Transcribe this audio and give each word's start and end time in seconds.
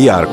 PR. 0.00 0.26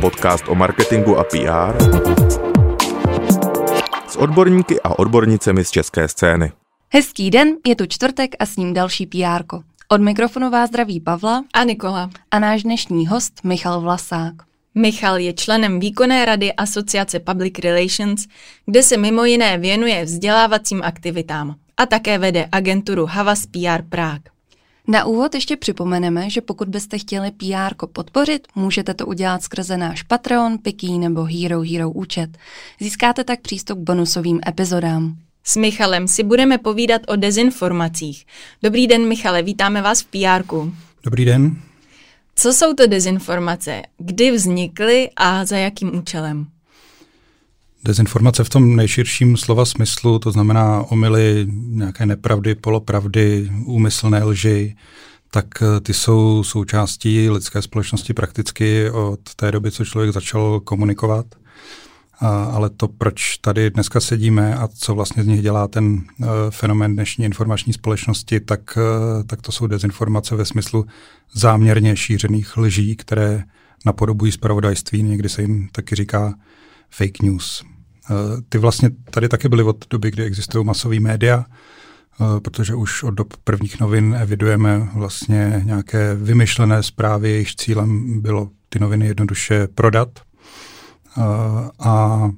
Podcast 0.00 0.48
o 0.48 0.54
marketingu 0.54 1.18
a 1.18 1.24
PR 1.24 1.82
s 4.08 4.16
odborníky 4.16 4.80
a 4.80 4.98
odbornicemi 4.98 5.64
z 5.64 5.70
české 5.70 6.08
scény. 6.08 6.52
Hezký 6.92 7.30
den, 7.30 7.48
je 7.66 7.76
tu 7.76 7.86
čtvrtek 7.86 8.34
a 8.38 8.46
s 8.46 8.56
ním 8.56 8.74
další 8.74 9.06
PR. 9.06 9.42
Od 9.88 10.00
mikrofonu 10.00 10.50
vás 10.50 10.68
zdraví 10.68 11.00
Pavla 11.00 11.44
a 11.54 11.64
Nikola 11.64 12.10
a 12.30 12.38
náš 12.38 12.62
dnešní 12.62 13.06
host 13.06 13.44
Michal 13.44 13.80
Vlasák. 13.80 14.34
Michal 14.74 15.18
je 15.18 15.32
členem 15.32 15.80
výkonné 15.80 16.24
rady 16.24 16.52
Asociace 16.52 17.20
Public 17.20 17.58
Relations, 17.58 18.26
kde 18.66 18.82
se 18.82 18.96
mimo 18.96 19.24
jiné 19.24 19.58
věnuje 19.58 20.04
vzdělávacím 20.04 20.82
aktivitám 20.84 21.54
a 21.76 21.86
také 21.86 22.18
vede 22.18 22.48
agenturu 22.52 23.06
Havas 23.06 23.46
PR 23.46 23.82
Prague. 23.88 24.33
Na 24.88 25.04
úvod 25.04 25.34
ještě 25.34 25.56
připomeneme, 25.56 26.30
že 26.30 26.40
pokud 26.40 26.68
byste 26.68 26.98
chtěli 26.98 27.30
PR 27.30 27.86
podpořit, 27.92 28.48
můžete 28.54 28.94
to 28.94 29.06
udělat 29.06 29.42
skrze 29.42 29.76
náš 29.76 30.02
Patreon, 30.02 30.58
Piky 30.58 30.98
nebo 30.98 31.24
Hero 31.24 31.60
Hero 31.60 31.90
účet. 31.90 32.38
Získáte 32.80 33.24
tak 33.24 33.40
přístup 33.40 33.78
k 33.78 33.82
bonusovým 33.82 34.40
epizodám. 34.48 35.16
S 35.44 35.56
Michalem 35.56 36.08
si 36.08 36.22
budeme 36.22 36.58
povídat 36.58 37.02
o 37.08 37.16
dezinformacích. 37.16 38.26
Dobrý 38.62 38.86
den, 38.86 39.08
Michale, 39.08 39.42
vítáme 39.42 39.82
vás 39.82 40.00
v 40.00 40.06
PR. 40.06 40.54
Dobrý 41.04 41.24
den. 41.24 41.56
Co 42.36 42.52
jsou 42.52 42.74
to 42.74 42.86
dezinformace? 42.86 43.82
Kdy 43.98 44.30
vznikly 44.30 45.10
a 45.16 45.44
za 45.44 45.56
jakým 45.56 45.98
účelem? 45.98 46.46
Dezinformace 47.84 48.44
v 48.44 48.48
tom 48.48 48.76
nejširším 48.76 49.36
slova 49.36 49.64
smyslu, 49.64 50.18
to 50.18 50.30
znamená 50.30 50.82
omily, 50.82 51.46
nějaké 51.50 52.06
nepravdy, 52.06 52.54
polopravdy, 52.54 53.50
úmyslné 53.64 54.24
lži, 54.24 54.76
tak 55.30 55.46
eh, 55.62 55.80
ty 55.80 55.94
jsou 55.94 56.44
součástí 56.44 57.30
lidské 57.30 57.62
společnosti 57.62 58.14
prakticky 58.14 58.90
od 58.90 59.20
té 59.36 59.52
doby, 59.52 59.70
co 59.70 59.84
člověk 59.84 60.12
začal 60.12 60.60
komunikovat. 60.60 61.26
A, 62.20 62.44
ale 62.44 62.70
to, 62.70 62.88
proč 62.88 63.36
tady 63.36 63.70
dneska 63.70 64.00
sedíme 64.00 64.54
a 64.54 64.68
co 64.68 64.94
vlastně 64.94 65.22
z 65.22 65.26
nich 65.26 65.42
dělá 65.42 65.68
ten 65.68 65.84
uh, 65.94 66.26
fenomén 66.50 66.94
dnešní 66.94 67.24
informační 67.24 67.72
společnosti, 67.72 68.40
tak, 68.40 68.60
uh, 68.76 69.22
tak 69.26 69.42
to 69.42 69.52
jsou 69.52 69.66
dezinformace 69.66 70.36
ve 70.36 70.44
smyslu 70.44 70.86
záměrně 71.32 71.96
šířených 71.96 72.56
lží, 72.56 72.96
které 72.96 73.44
napodobují 73.86 74.32
zpravodajství, 74.32 75.02
někdy 75.02 75.28
se 75.28 75.42
jim 75.42 75.68
taky 75.72 75.94
říká 75.94 76.34
fake 76.90 77.22
news. 77.22 77.73
Uh, 78.10 78.40
ty 78.48 78.58
vlastně 78.58 78.90
tady 79.10 79.28
taky 79.28 79.48
byly 79.48 79.62
od 79.62 79.84
doby, 79.90 80.10
kdy 80.10 80.24
existují 80.24 80.64
masové 80.64 81.00
média, 81.00 81.44
protože 82.42 82.74
už 82.74 83.02
od 83.02 83.10
dob 83.10 83.34
prvních 83.44 83.80
novin 83.80 84.16
evidujeme 84.20 84.88
vlastně 84.94 85.62
nějaké 85.64 86.14
vymyšlené 86.14 86.82
zprávy, 86.82 87.30
jejichž 87.30 87.56
cílem 87.56 88.20
bylo 88.20 88.50
ty 88.68 88.78
noviny 88.78 89.06
jednoduše 89.06 89.68
prodat– 89.74 90.08
a 91.78 92.30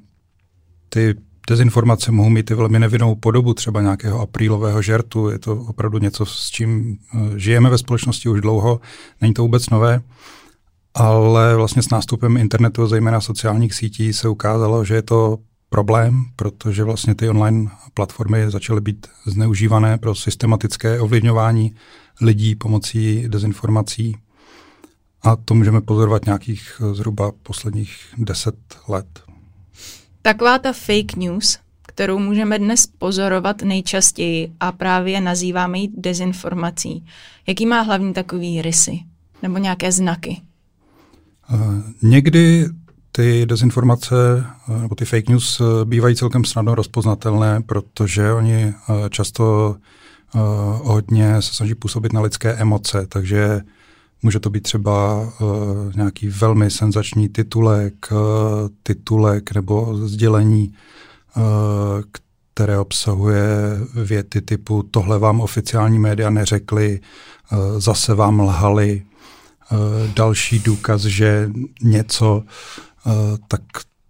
ty 0.89 1.15
dezinformace 1.49 2.11
mohou 2.11 2.29
mít 2.29 2.51
i 2.51 2.53
velmi 2.53 2.79
nevinnou 2.79 3.15
podobu, 3.15 3.53
třeba 3.53 3.81
nějakého 3.81 4.21
aprílového 4.21 4.81
žertu. 4.81 5.29
Je 5.29 5.39
to 5.39 5.55
opravdu 5.55 5.97
něco, 5.97 6.25
s 6.25 6.49
čím 6.49 6.97
žijeme 7.35 7.69
ve 7.69 7.77
společnosti 7.77 8.29
už 8.29 8.41
dlouho, 8.41 8.79
není 9.21 9.33
to 9.33 9.41
vůbec 9.41 9.69
nové, 9.69 10.01
ale 10.93 11.55
vlastně 11.55 11.81
s 11.81 11.89
nástupem 11.89 12.37
internetu, 12.37 12.87
zejména 12.87 13.21
sociálních 13.21 13.73
sítí, 13.73 14.13
se 14.13 14.29
ukázalo, 14.29 14.83
že 14.83 14.95
je 14.95 15.01
to 15.01 15.37
problém, 15.69 16.25
protože 16.35 16.83
vlastně 16.83 17.15
ty 17.15 17.29
online 17.29 17.71
platformy 17.93 18.51
začaly 18.51 18.81
být 18.81 19.07
zneužívané 19.25 19.97
pro 19.97 20.15
systematické 20.15 20.99
ovlivňování 20.99 21.75
lidí 22.21 22.55
pomocí 22.55 23.23
dezinformací 23.27 24.15
a 25.21 25.35
to 25.35 25.53
můžeme 25.53 25.81
pozorovat 25.81 26.25
nějakých 26.25 26.81
eh, 26.81 26.93
zhruba 26.93 27.31
posledních 27.43 27.95
deset 28.17 28.55
let. 28.87 29.23
Taková 30.21 30.59
ta 30.59 30.73
fake 30.73 31.15
news, 31.15 31.59
kterou 31.87 32.19
můžeme 32.19 32.59
dnes 32.59 32.87
pozorovat 32.87 33.61
nejčastěji 33.61 34.51
a 34.59 34.71
právě 34.71 35.21
nazýváme 35.21 35.79
ji 35.79 35.89
dezinformací. 35.97 37.05
Jaký 37.47 37.65
má 37.65 37.81
hlavní 37.81 38.13
takový 38.13 38.61
rysy 38.61 38.99
nebo 39.41 39.57
nějaké 39.57 39.91
znaky? 39.91 40.41
Uh, 41.53 41.81
někdy 42.01 42.65
ty 43.17 43.45
dezinformace 43.45 44.45
uh, 44.67 44.81
nebo 44.81 44.95
ty 44.95 45.05
fake 45.05 45.29
news 45.29 45.59
uh, 45.59 45.67
bývají 45.83 46.15
celkem 46.15 46.45
snadno 46.45 46.75
rozpoznatelné, 46.75 47.61
protože 47.61 48.33
oni 48.33 48.73
často 49.09 49.75
hodně 50.83 51.41
se 51.41 51.53
snaží 51.53 51.75
působit 51.75 52.13
na 52.13 52.21
lidské 52.21 52.53
emoce, 52.53 53.07
takže 53.09 53.61
Může 54.21 54.39
to 54.39 54.49
být 54.49 54.63
třeba 54.63 55.25
nějaký 55.95 56.27
velmi 56.27 56.71
senzační 56.71 57.29
titulek, 57.29 58.09
titulek 58.83 59.51
nebo 59.51 59.97
sdělení, 60.07 60.73
které 62.53 62.79
obsahuje 62.79 63.47
věty 64.03 64.41
typu 64.41 64.83
tohle 64.83 65.19
vám 65.19 65.41
oficiální 65.41 65.99
média 65.99 66.29
neřekli, 66.29 66.99
zase 67.77 68.13
vám 68.13 68.39
lhali, 68.39 69.03
další 70.15 70.59
důkaz, 70.59 71.01
že 71.01 71.49
něco, 71.81 72.43
tak 73.47 73.61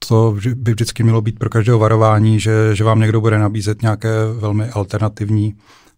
to 0.08 0.38
by 0.56 0.72
vždycky 0.72 1.04
mělo 1.04 1.22
být 1.22 1.40
pro 1.40 1.50
každého 1.50 1.80
varování, 1.80 2.40
že, 2.40 2.76
že 2.76 2.84
vám 2.84 3.00
někdo 3.00 3.22
bude 3.22 3.40
nabízet 3.40 3.82
nějaké 3.82 4.10
velmi 4.40 4.70
alternativní 4.70 5.56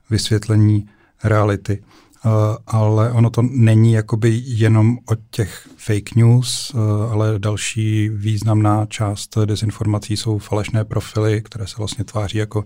vysvětlení 0.09 0.89
reality. 1.23 1.83
Eh, 2.25 2.29
ale 2.67 3.11
ono 3.11 3.29
to 3.29 3.41
není 3.41 3.93
jakoby 3.93 4.41
jenom 4.45 4.97
o 5.11 5.15
těch 5.31 5.69
fake 5.77 6.15
news, 6.15 6.73
uh, 6.73 6.81
ale 7.11 7.39
další 7.39 8.09
významná 8.09 8.85
část 8.85 9.37
dezinformací 9.45 10.17
jsou 10.17 10.37
falešné 10.37 10.85
profily, 10.85 11.41
které 11.41 11.67
se 11.67 11.75
vlastně 11.77 12.03
tváří 12.03 12.37
jako 12.37 12.65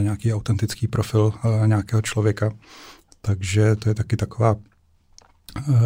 nějaký 0.00 0.34
autentický 0.34 0.88
profil 0.88 1.32
nějakého 1.66 2.02
člověka. 2.02 2.52
Takže 3.20 3.76
to 3.76 3.88
je 3.88 3.94
taky 3.94 4.16
taková 4.16 4.56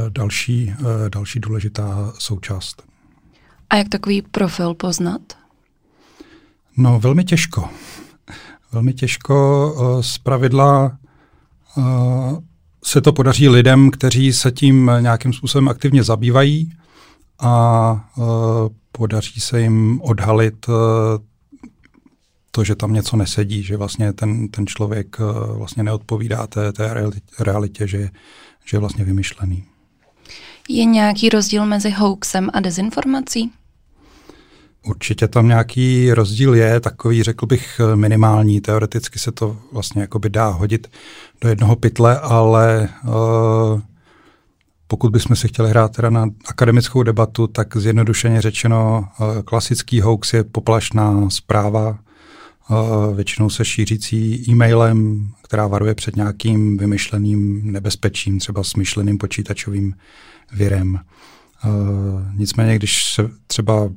další, 0.08 0.75
další 1.08 1.41
důležitá 1.41 2.12
součást. 2.19 2.94
A 3.75 3.77
jak 3.77 3.89
takový 3.89 4.23
profil 4.23 4.75
poznat? 4.75 5.21
No, 6.77 7.01
velmi 7.01 7.25
těžko. 7.25 7.69
Velmi 8.73 8.95
těžko. 8.95 10.01
Z 10.01 10.19
pravidla 10.19 10.99
se 12.85 13.01
to 13.01 13.12
podaří 13.12 13.49
lidem, 13.49 13.91
kteří 13.91 14.33
se 14.33 14.51
tím 14.53 14.91
nějakým 15.01 15.33
způsobem 15.33 15.69
aktivně 15.69 16.03
zabývají 16.03 16.73
a 17.39 18.11
uh, 18.17 18.25
podaří 18.93 19.41
se 19.41 19.61
jim 19.61 20.01
odhalit 20.03 20.67
to, 22.51 22.65
že 22.65 22.75
tam 22.75 22.93
něco 22.93 23.17
nesedí, 23.17 23.62
že 23.62 23.77
vlastně 23.77 24.12
ten, 24.12 24.49
ten 24.49 24.67
člověk 24.67 25.17
vlastně 25.56 25.83
neodpovídá 25.83 26.47
té, 26.47 26.73
té 26.73 26.95
realitě, 27.39 27.89
že, 27.89 28.11
že 28.65 28.77
je 28.77 28.81
vlastně 28.81 29.05
vymyšlený. 29.05 29.65
Je 30.69 30.85
nějaký 30.85 31.29
rozdíl 31.29 31.67
mezi 31.67 31.91
hoaxem 31.91 32.51
a 32.53 32.61
dezinformací? 32.61 33.53
Určitě 34.87 35.28
tam 35.28 35.49
nějaký 35.49 36.12
rozdíl 36.12 36.55
je, 36.55 36.81
takový 36.81 37.22
řekl 37.22 37.47
bych 37.47 37.81
minimální. 37.95 38.61
Teoreticky 38.61 39.19
se 39.19 39.33
to 39.33 39.56
vlastně 39.72 40.03
jakoby 40.03 40.31
dá 40.31 40.49
hodit 40.49 40.87
do 41.41 41.49
jednoho 41.49 41.77
pytle, 41.77 42.21
ale 42.21 42.89
uh, 43.05 43.81
pokud 44.87 45.12
bychom 45.12 45.37
si 45.37 45.49
chtěli 45.49 45.71
hrát 45.71 45.97
teda 45.97 46.11
na 46.11 46.28
akademickou 46.47 47.03
debatu, 47.03 47.47
tak 47.47 47.77
zjednodušeně 47.77 48.41
řečeno 48.41 49.09
uh, 49.21 49.43
klasický 49.43 50.00
hoax 50.00 50.33
je 50.33 50.44
poplašná 50.44 51.31
zpráva, 51.31 51.99
uh, 52.71 53.17
většinou 53.17 53.50
se 53.50 53.65
šířící 53.65 54.44
e-mailem, 54.50 55.28
která 55.43 55.67
varuje 55.67 55.94
před 55.94 56.17
nějakým 56.17 56.77
vymyšleným 56.77 57.73
nebezpečím, 57.73 58.38
třeba 58.38 58.64
smyšleným 58.64 59.19
počítačovým 59.19 59.94
virem. 60.53 61.00
Uh, 61.64 62.23
nicméně, 62.35 62.76
když 62.76 63.14
se 63.14 63.31
třeba 63.47 63.91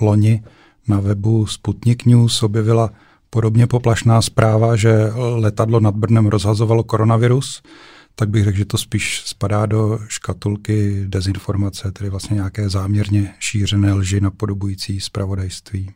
loni 0.00 0.42
na 0.88 1.00
webu 1.00 1.46
Sputnik 1.46 2.04
News 2.04 2.42
objevila 2.42 2.90
podobně 3.30 3.66
poplašná 3.66 4.22
zpráva, 4.22 4.76
že 4.76 5.12
letadlo 5.14 5.80
nad 5.80 5.94
Brnem 5.94 6.26
rozhazovalo 6.26 6.82
koronavirus, 6.82 7.62
tak 8.14 8.28
bych 8.28 8.44
řekl, 8.44 8.58
že 8.58 8.64
to 8.64 8.78
spíš 8.78 9.22
spadá 9.26 9.66
do 9.66 9.98
škatulky 10.08 11.04
dezinformace, 11.06 11.92
tedy 11.92 12.10
vlastně 12.10 12.34
nějaké 12.34 12.68
záměrně 12.68 13.34
šířené 13.38 13.92
lži 13.92 14.20
napodobující 14.20 15.00
zpravodajství. 15.00 15.90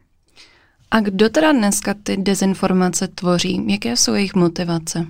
A 0.91 1.01
kdo 1.01 1.29
teda 1.29 1.53
dneska 1.53 1.95
ty 2.03 2.17
dezinformace 2.17 3.09
tvoří? 3.09 3.65
Jaké 3.69 3.97
jsou 3.97 4.15
jejich 4.15 4.35
motivace? 4.35 5.07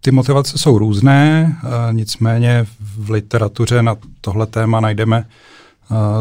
Ty 0.00 0.10
motivace 0.10 0.58
jsou 0.58 0.78
různé, 0.78 1.56
nicméně 1.92 2.66
v 2.80 3.10
literatuře 3.10 3.82
na 3.82 3.96
tohle 4.20 4.46
téma 4.46 4.80
najdeme 4.80 5.28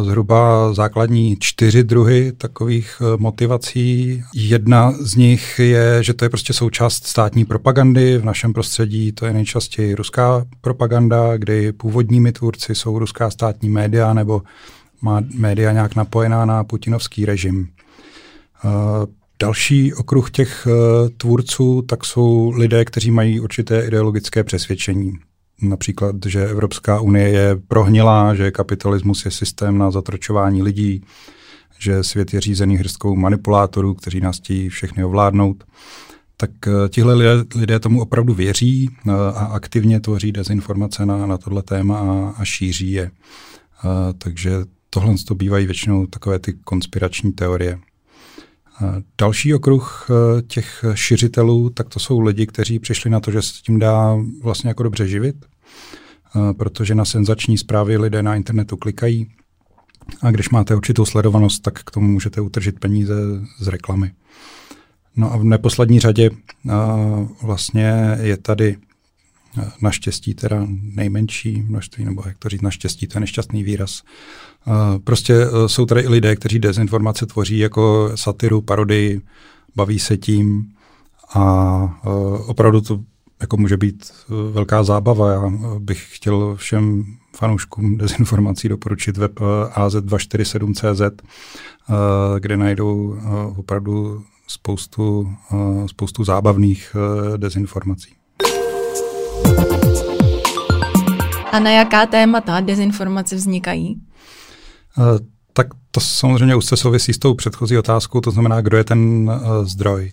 zhruba 0.03 0.73
základní 0.73 1.37
čtyři 1.39 1.83
druhy 1.83 2.31
takových 2.31 3.01
e, 3.01 3.17
motivací. 3.17 4.23
Jedna 4.33 4.91
z 4.91 5.15
nich 5.15 5.59
je, 5.59 6.03
že 6.03 6.13
to 6.13 6.25
je 6.25 6.29
prostě 6.29 6.53
součást 6.53 7.07
státní 7.07 7.45
propagandy. 7.45 8.17
V 8.17 8.25
našem 8.25 8.53
prostředí 8.53 9.11
to 9.11 9.25
je 9.25 9.33
nejčastěji 9.33 9.95
ruská 9.95 10.45
propaganda, 10.61 11.37
kdy 11.37 11.71
původními 11.71 12.31
tvůrci 12.31 12.75
jsou 12.75 12.99
ruská 12.99 13.29
státní 13.29 13.69
média 13.69 14.13
nebo 14.13 14.41
má 15.01 15.21
média 15.35 15.71
nějak 15.71 15.95
napojená 15.95 16.45
na 16.45 16.63
putinovský 16.63 17.25
režim. 17.25 17.67
E, 17.67 18.69
další 19.39 19.93
okruh 19.93 20.31
těch 20.31 20.67
e, 20.67 21.09
tvůrců 21.09 21.81
tak 21.81 22.05
jsou 22.05 22.51
lidé, 22.55 22.85
kteří 22.85 23.11
mají 23.11 23.39
určité 23.39 23.85
ideologické 23.85 24.43
přesvědčení. 24.43 25.13
Například, 25.61 26.15
že 26.25 26.47
Evropská 26.47 27.01
unie 27.01 27.29
je 27.29 27.55
prohnilá, 27.67 28.35
že 28.35 28.51
kapitalismus 28.51 29.25
je 29.25 29.31
systém 29.31 29.77
na 29.77 29.91
zatročování 29.91 30.63
lidí, 30.63 31.03
že 31.79 32.03
svět 32.03 32.33
je 32.33 32.41
řízený 32.41 32.77
hrstkou 32.77 33.15
manipulátorů, 33.15 33.93
kteří 33.93 34.19
nás 34.19 34.37
chtějí 34.37 34.69
všechny 34.69 35.03
ovládnout. 35.03 35.63
Tak 36.37 36.51
eh, 36.67 36.89
tihle 36.89 37.13
lidé, 37.13 37.45
lidé 37.55 37.79
tomu 37.79 38.01
opravdu 38.01 38.33
věří 38.33 38.89
eh, 39.07 39.11
a 39.11 39.45
aktivně 39.45 39.99
tvoří 39.99 40.31
dezinformace 40.31 41.05
na, 41.05 41.25
na 41.25 41.37
tohle 41.37 41.63
téma 41.63 41.99
a, 41.99 42.33
a 42.41 42.45
šíří 42.45 42.91
je. 42.91 43.11
A, 43.81 44.09
eh, 44.09 44.13
takže 44.17 44.51
tohle 44.89 45.15
to 45.27 45.35
bývají 45.35 45.65
většinou 45.65 46.05
takové 46.05 46.39
ty 46.39 46.53
konspirační 46.53 47.31
teorie. 47.31 47.79
Další 49.17 49.53
okruh 49.53 50.07
těch 50.47 50.85
šiřitelů, 50.93 51.69
tak 51.69 51.89
to 51.89 51.99
jsou 51.99 52.19
lidi, 52.19 52.47
kteří 52.47 52.79
přišli 52.79 53.09
na 53.09 53.19
to, 53.19 53.31
že 53.31 53.41
se 53.41 53.53
tím 53.63 53.79
dá 53.79 54.17
vlastně 54.43 54.67
jako 54.67 54.83
dobře 54.83 55.07
živit, 55.07 55.45
protože 56.57 56.95
na 56.95 57.05
senzační 57.05 57.57
zprávy 57.57 57.97
lidé 57.97 58.23
na 58.23 58.35
internetu 58.35 58.77
klikají 58.77 59.27
a 60.21 60.31
když 60.31 60.49
máte 60.49 60.75
určitou 60.75 61.05
sledovanost, 61.05 61.63
tak 61.63 61.83
k 61.83 61.91
tomu 61.91 62.07
můžete 62.07 62.41
utržit 62.41 62.79
peníze 62.79 63.15
z 63.59 63.67
reklamy. 63.67 64.11
No 65.15 65.33
a 65.33 65.37
v 65.37 65.43
neposlední 65.43 65.99
řadě 65.99 66.29
vlastně 67.41 68.17
je 68.21 68.37
tady 68.37 68.77
naštěstí 69.81 70.33
teda 70.33 70.67
nejmenší 70.81 71.61
množství, 71.61 72.05
nebo 72.05 72.23
jak 72.25 72.37
to 72.37 72.49
říct, 72.49 72.61
naštěstí, 72.61 73.07
to 73.07 73.17
je 73.17 73.21
nešťastný 73.21 73.63
výraz. 73.63 74.03
Prostě 75.03 75.33
e, 75.33 75.69
jsou 75.69 75.85
tady 75.85 76.01
i 76.01 76.07
lidé, 76.07 76.35
kteří 76.35 76.59
dezinformace 76.59 77.25
tvoří 77.25 77.57
jako 77.57 78.11
satiru, 78.15 78.61
parodii, 78.61 79.21
baví 79.75 79.99
se 79.99 80.17
tím 80.17 80.73
a 81.33 82.01
e, 82.05 82.09
opravdu 82.37 82.81
to 82.81 82.99
jako 83.43 83.57
může 83.57 83.77
být 83.77 84.11
eh, 84.11 84.51
velká 84.51 84.83
zábava. 84.83 85.31
Já 85.31 85.51
bych 85.79 86.15
chtěl 86.15 86.55
všem 86.55 87.05
fanouškům 87.35 87.97
dezinformací 87.97 88.69
doporučit 88.69 89.17
web 89.17 89.39
eh, 89.39 89.79
az247.cz, 89.79 91.23
kde 92.39 92.57
najdou 92.57 93.17
opravdu 93.55 94.23
spoustu, 94.47 95.33
spoustu 95.85 96.23
zábavných 96.23 96.95
dezinformací. 97.37 98.22
A 101.51 101.59
na 101.59 101.71
jaká 101.71 102.05
témata 102.05 102.59
dezinformace 102.59 103.35
vznikají? 103.35 104.01
Tak 105.53 105.67
to 105.91 105.99
samozřejmě 105.99 106.55
už 106.55 106.65
se 106.65 106.77
souvisí 106.77 107.13
s 107.13 107.17
tou 107.17 107.33
předchozí 107.33 107.77
otázkou, 107.77 108.21
to 108.21 108.31
znamená, 108.31 108.61
kdo 108.61 108.77
je 108.77 108.83
ten 108.83 109.31
zdroj. 109.63 110.11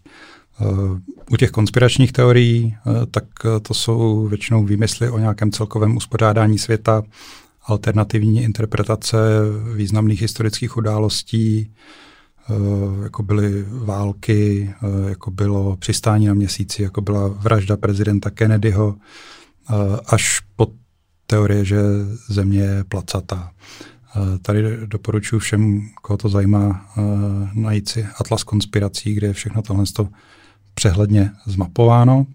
U 1.30 1.36
těch 1.36 1.50
konspiračních 1.50 2.12
teorií, 2.12 2.76
tak 3.10 3.24
to 3.62 3.74
jsou 3.74 4.26
většinou 4.26 4.64
výmysly 4.64 5.10
o 5.10 5.18
nějakém 5.18 5.52
celkovém 5.52 5.96
uspořádání 5.96 6.58
světa, 6.58 7.02
alternativní 7.66 8.42
interpretace 8.42 9.18
významných 9.74 10.20
historických 10.20 10.76
událostí, 10.76 11.72
jako 13.02 13.22
byly 13.22 13.64
války, 13.68 14.74
jako 15.08 15.30
bylo 15.30 15.76
přistání 15.76 16.26
na 16.26 16.34
měsíci, 16.34 16.82
jako 16.82 17.00
byla 17.00 17.28
vražda 17.28 17.76
prezidenta 17.76 18.30
Kennedyho, 18.30 18.96
až 20.06 20.40
po 20.56 20.66
teorie, 21.26 21.64
že 21.64 21.80
země 22.28 22.60
je 22.60 22.84
placatá. 22.84 23.50
Tady 24.42 24.86
doporučuji 24.86 25.38
všem, 25.38 25.88
koho 26.02 26.16
to 26.16 26.28
zajímá, 26.28 26.92
najít 27.54 27.88
si 27.88 28.06
Atlas 28.18 28.44
konspirací, 28.44 29.14
kde 29.14 29.26
je 29.26 29.32
všechno 29.32 29.62
tohle 29.62 29.84
přehledně 30.74 31.30
zmapováno. 31.46 32.26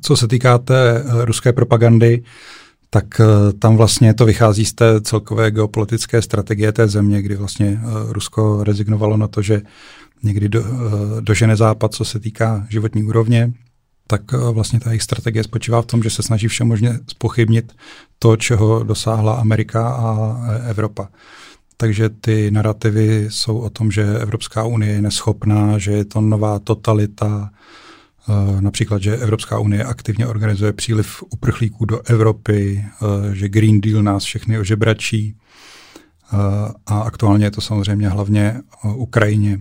Co 0.00 0.16
se 0.16 0.28
týká 0.28 0.58
té 0.58 0.98
eh, 0.98 1.24
ruské 1.24 1.52
propagandy, 1.52 2.22
tak 2.90 3.20
eh, 3.20 3.52
tam 3.52 3.76
vlastně 3.76 4.14
to 4.14 4.26
vychází 4.26 4.64
z 4.64 4.72
té 4.72 5.00
celkové 5.00 5.50
geopolitické 5.50 6.22
strategie 6.22 6.72
té 6.72 6.88
země, 6.88 7.22
kdy 7.22 7.36
vlastně 7.36 7.80
eh, 7.82 8.12
Rusko 8.12 8.64
rezignovalo 8.64 9.16
na 9.16 9.28
to, 9.28 9.42
že 9.42 9.62
někdy 10.22 10.48
do, 10.48 10.64
dožene 11.20 11.56
západ, 11.56 11.94
co 11.94 12.04
se 12.04 12.20
týká 12.20 12.66
životní 12.68 13.02
úrovně, 13.02 13.52
tak 14.06 14.32
vlastně 14.32 14.80
ta 14.80 14.90
jejich 14.90 15.02
strategie 15.02 15.44
spočívá 15.44 15.82
v 15.82 15.86
tom, 15.86 16.02
že 16.02 16.10
se 16.10 16.22
snaží 16.22 16.48
vše 16.48 16.64
možně 16.64 16.98
spochybnit 17.06 17.72
to, 18.18 18.36
čeho 18.36 18.82
dosáhla 18.82 19.34
Amerika 19.34 19.88
a 19.88 20.36
Evropa. 20.68 21.08
Takže 21.80 22.08
ty 22.08 22.50
narrativy 22.50 23.26
jsou 23.30 23.58
o 23.58 23.70
tom, 23.70 23.90
že 23.90 24.18
Evropská 24.18 24.64
unie 24.64 24.92
je 24.92 25.02
neschopná, 25.02 25.78
že 25.78 25.92
je 25.92 26.04
to 26.04 26.20
nová 26.20 26.58
totalita, 26.58 27.50
eh, 27.52 27.56
například, 28.60 29.02
že 29.02 29.16
Evropská 29.16 29.58
unie 29.58 29.84
aktivně 29.84 30.26
organizuje 30.26 30.72
příliv 30.72 31.22
uprchlíků 31.30 31.84
do 31.84 32.00
Evropy, 32.04 32.84
eh, 32.84 33.34
že 33.34 33.48
Green 33.48 33.80
Deal 33.80 34.02
nás 34.02 34.24
všechny 34.24 34.58
ožebračí 34.58 35.34
eh, 35.36 36.36
a 36.86 37.00
aktuálně 37.00 37.46
je 37.46 37.50
to 37.50 37.60
samozřejmě 37.60 38.08
hlavně 38.08 38.60
Ukrajině, 38.94 39.60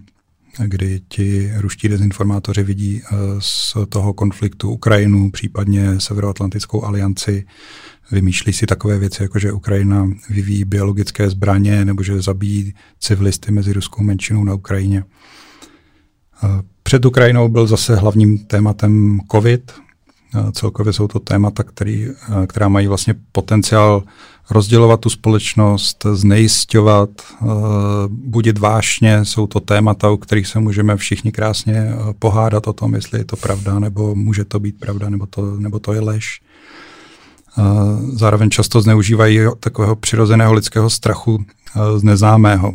kdy 0.66 1.02
ti 1.08 1.52
ruští 1.58 1.88
dezinformátoři 1.88 2.64
vidí 2.64 3.02
z 3.40 3.78
toho 3.90 4.14
konfliktu 4.14 4.72
Ukrajinu, 4.72 5.32
případně 5.32 6.00
Severoatlantickou 6.00 6.84
alianci, 6.84 7.46
vymýšlí 8.12 8.54
si 8.54 8.66
takové 8.66 8.98
věci, 9.00 9.24
jako 9.24 9.40
že 9.40 9.52
Ukrajina 9.52 10.10
vyvíjí 10.30 10.66
biologické 10.66 11.30
zbraně 11.30 11.86
nebo 11.86 12.04
že 12.04 12.22
zabíjí 12.22 12.74
civilisty 13.00 13.52
mezi 13.52 13.74
ruskou 13.74 14.04
menšinou 14.04 14.44
na 14.44 14.54
Ukrajině. 14.54 15.04
Před 16.88 17.06
Ukrajinou 17.06 17.50
byl 17.50 17.68
zase 17.68 17.96
hlavním 17.96 18.38
tématem 18.38 19.20
COVID. 19.32 19.72
Celkově 20.52 20.94
jsou 20.94 21.08
to 21.08 21.20
témata, 21.20 21.64
který, 21.64 22.08
která 22.48 22.68
mají 22.68 22.88
vlastně 22.88 23.16
potenciál 23.32 24.04
rozdělovat 24.50 25.00
tu 25.00 25.10
společnost, 25.10 26.06
znejistovat, 26.14 27.10
budit 28.08 28.58
vášně. 28.58 29.26
Jsou 29.26 29.48
to 29.48 29.60
témata, 29.60 30.10
o 30.10 30.18
kterých 30.18 30.48
se 30.48 30.60
můžeme 30.60 30.98
všichni 30.98 31.32
krásně 31.32 31.94
pohádat 32.20 32.68
o 32.68 32.74
tom, 32.74 32.96
jestli 32.96 33.20
je 33.20 33.26
to 33.26 33.36
pravda, 33.36 33.80
nebo 33.80 34.16
může 34.16 34.46
to 34.46 34.60
být 34.60 34.80
pravda, 34.80 35.10
nebo 35.10 35.26
to, 35.26 35.56
nebo 35.56 35.80
to 35.80 35.94
je 35.94 36.00
lež. 36.00 36.42
Zároveň 38.14 38.50
často 38.50 38.82
zneužívají 38.82 39.40
takového 39.60 39.96
přirozeného 39.96 40.54
lidského 40.54 40.90
strachu 40.90 41.46
z 41.98 42.04
neznámého. 42.04 42.74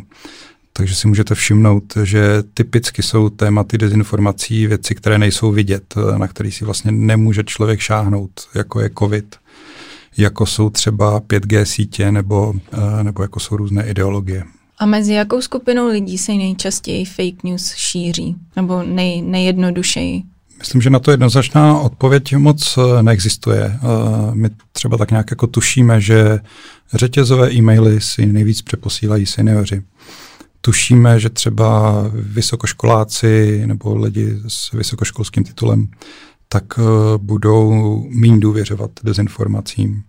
Takže 0.73 0.95
si 0.95 1.07
můžete 1.07 1.35
všimnout, 1.35 1.83
že 2.03 2.43
typicky 2.53 3.03
jsou 3.03 3.29
tématy 3.29 3.77
dezinformací 3.77 4.67
věci, 4.67 4.95
které 4.95 5.17
nejsou 5.17 5.51
vidět, 5.51 5.93
na 6.17 6.27
které 6.27 6.51
si 6.51 6.65
vlastně 6.65 6.91
nemůže 6.91 7.43
člověk 7.43 7.79
šáhnout, 7.79 8.31
jako 8.55 8.79
je 8.81 8.89
COVID, 8.99 9.35
jako 10.17 10.45
jsou 10.45 10.69
třeba 10.69 11.21
5G 11.21 11.63
sítě 11.63 12.11
nebo, 12.11 12.53
nebo 13.03 13.21
jako 13.21 13.39
jsou 13.39 13.57
různé 13.57 13.89
ideologie. 13.89 14.43
A 14.79 14.85
mezi 14.85 15.13
jakou 15.13 15.41
skupinou 15.41 15.87
lidí 15.87 16.17
se 16.17 16.31
nejčastěji 16.31 17.05
fake 17.05 17.43
news 17.43 17.73
šíří? 17.75 18.35
Nebo 18.55 18.83
nej, 18.83 19.21
nejjednodušeji? 19.21 20.23
Myslím, 20.59 20.81
že 20.81 20.89
na 20.89 20.99
to 20.99 21.11
jednoznačná 21.11 21.79
odpověď 21.79 22.35
moc 22.35 22.77
eh, 22.77 23.03
neexistuje. 23.03 23.63
Eh, 23.63 23.79
my 24.33 24.49
třeba 24.71 24.97
tak 24.97 25.11
nějak 25.11 25.31
jako 25.31 25.47
tušíme, 25.47 26.01
že 26.01 26.39
řetězové 26.93 27.53
e-maily 27.53 28.01
si 28.01 28.25
nejvíc 28.25 28.61
přeposílají 28.61 29.25
seniori. 29.25 29.81
Tušíme, 30.65 31.19
že 31.19 31.29
třeba 31.29 31.93
vysokoškoláci 32.13 33.63
nebo 33.65 33.95
lidi 33.95 34.39
s 34.47 34.71
vysokoškolským 34.71 35.43
titulem 35.43 35.87
tak 36.49 36.63
eh, 36.77 36.81
budou 37.17 37.97
méně 38.09 38.39
důvěřovat 38.39 38.91
dezinformacím. 39.03 40.03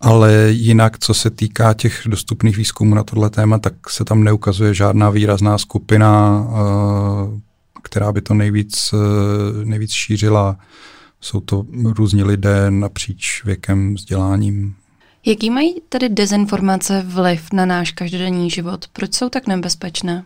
Ale 0.00 0.48
jinak, 0.50 0.98
co 0.98 1.14
se 1.14 1.30
týká 1.30 1.74
těch 1.74 2.02
dostupných 2.06 2.56
výzkumů 2.56 2.94
na 2.94 3.04
tohle 3.04 3.30
téma, 3.30 3.58
tak 3.58 3.90
se 3.90 4.04
tam 4.04 4.24
neukazuje 4.24 4.74
žádná 4.74 5.10
výrazná 5.10 5.58
skupina 5.58 6.42
která 7.86 8.12
by 8.12 8.22
to 8.22 8.34
nejvíc, 8.34 8.94
eh, 8.94 9.64
nejvíc 9.64 9.92
šířila. 9.92 10.56
Jsou 11.20 11.40
to 11.40 11.66
různí 11.84 12.24
lidé 12.24 12.70
napříč 12.70 13.44
věkem, 13.44 13.94
vzděláním. 13.94 14.74
Jaký 15.26 15.50
mají 15.50 15.74
tedy 15.88 16.08
dezinformace 16.08 17.04
vliv 17.06 17.52
na 17.52 17.66
náš 17.66 17.92
každodenní 17.92 18.50
život? 18.50 18.84
Proč 18.92 19.14
jsou 19.14 19.28
tak 19.28 19.46
nebezpečné? 19.46 20.24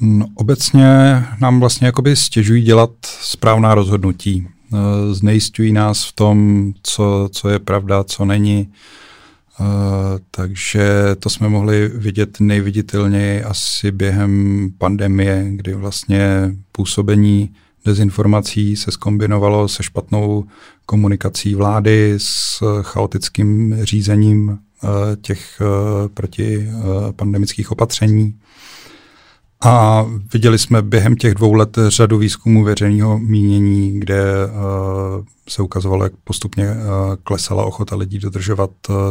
No, 0.00 0.26
obecně 0.34 0.86
nám 1.40 1.60
vlastně 1.60 1.86
jakoby 1.86 2.16
stěžují 2.16 2.62
dělat 2.62 2.90
správná 3.02 3.74
rozhodnutí. 3.74 4.48
Eh, 4.48 5.14
znejistují 5.14 5.72
nás 5.72 6.04
v 6.04 6.12
tom, 6.12 6.72
co, 6.82 7.28
co 7.32 7.48
je 7.48 7.58
pravda, 7.58 8.04
co 8.04 8.24
není. 8.24 8.72
takže 10.30 10.84
to 11.18 11.30
jsme 11.30 11.48
mohli 11.48 11.88
vidět 11.88 12.40
nejviditelněji 12.40 13.42
asi 13.42 13.90
během 13.90 14.68
pandemie, 14.78 15.44
kdy 15.50 15.74
vlastně 15.74 16.52
působení 16.72 17.54
dezinformací 17.86 18.76
se 18.76 18.90
skombinovalo 18.90 19.68
se 19.68 19.82
špatnou 19.82 20.44
komunikací 20.86 21.54
vlády, 21.54 22.14
s 22.18 22.62
chaotickým 22.82 23.76
řízením 23.82 24.58
těch 25.22 25.62
protipandemických 26.14 27.72
opatření. 27.72 28.34
A 29.64 30.06
viděli 30.32 30.58
jsme 30.58 30.82
během 30.82 31.16
těch 31.16 31.34
dvou 31.34 31.54
let 31.54 31.78
řadu 31.88 32.18
výzkumů 32.18 32.64
veřejného 32.64 33.18
mínění, 33.18 34.00
kde 34.00 34.24
se 35.48 35.62
ukazovalo, 35.62 36.04
jak 36.04 36.12
postupně 36.24 36.76
klesala 37.24 37.64
ochota 37.64 37.96
lidí 37.96 38.18
dodržovat 38.18 38.70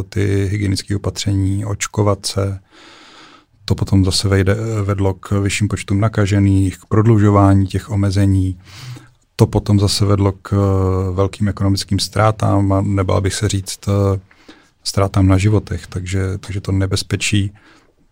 ty 0.09 0.47
hygienické 0.51 0.95
opatření, 0.95 1.65
očkovat 1.65 2.25
se. 2.25 2.59
To 3.65 3.75
potom 3.75 4.05
zase 4.05 4.27
vejde, 4.27 4.55
vedlo 4.83 5.13
k 5.13 5.31
vyšším 5.31 5.67
počtům 5.67 5.99
nakažených, 5.99 6.77
k 6.77 6.85
prodlužování 6.85 7.67
těch 7.67 7.89
omezení. 7.89 8.59
To 9.35 9.47
potom 9.47 9.79
zase 9.79 10.05
vedlo 10.05 10.31
k 10.31 10.51
uh, 10.51 11.15
velkým 11.15 11.47
ekonomickým 11.47 11.99
ztrátám 11.99 12.73
a 12.73 12.81
nebál 12.81 13.21
bych 13.21 13.33
se 13.33 13.47
říct 13.47 13.87
uh, 13.87 13.93
ztrátám 14.83 15.27
na 15.27 15.37
životech. 15.37 15.87
Takže, 15.87 16.37
takže 16.37 16.61
to 16.61 16.71
nebezpečí 16.71 17.51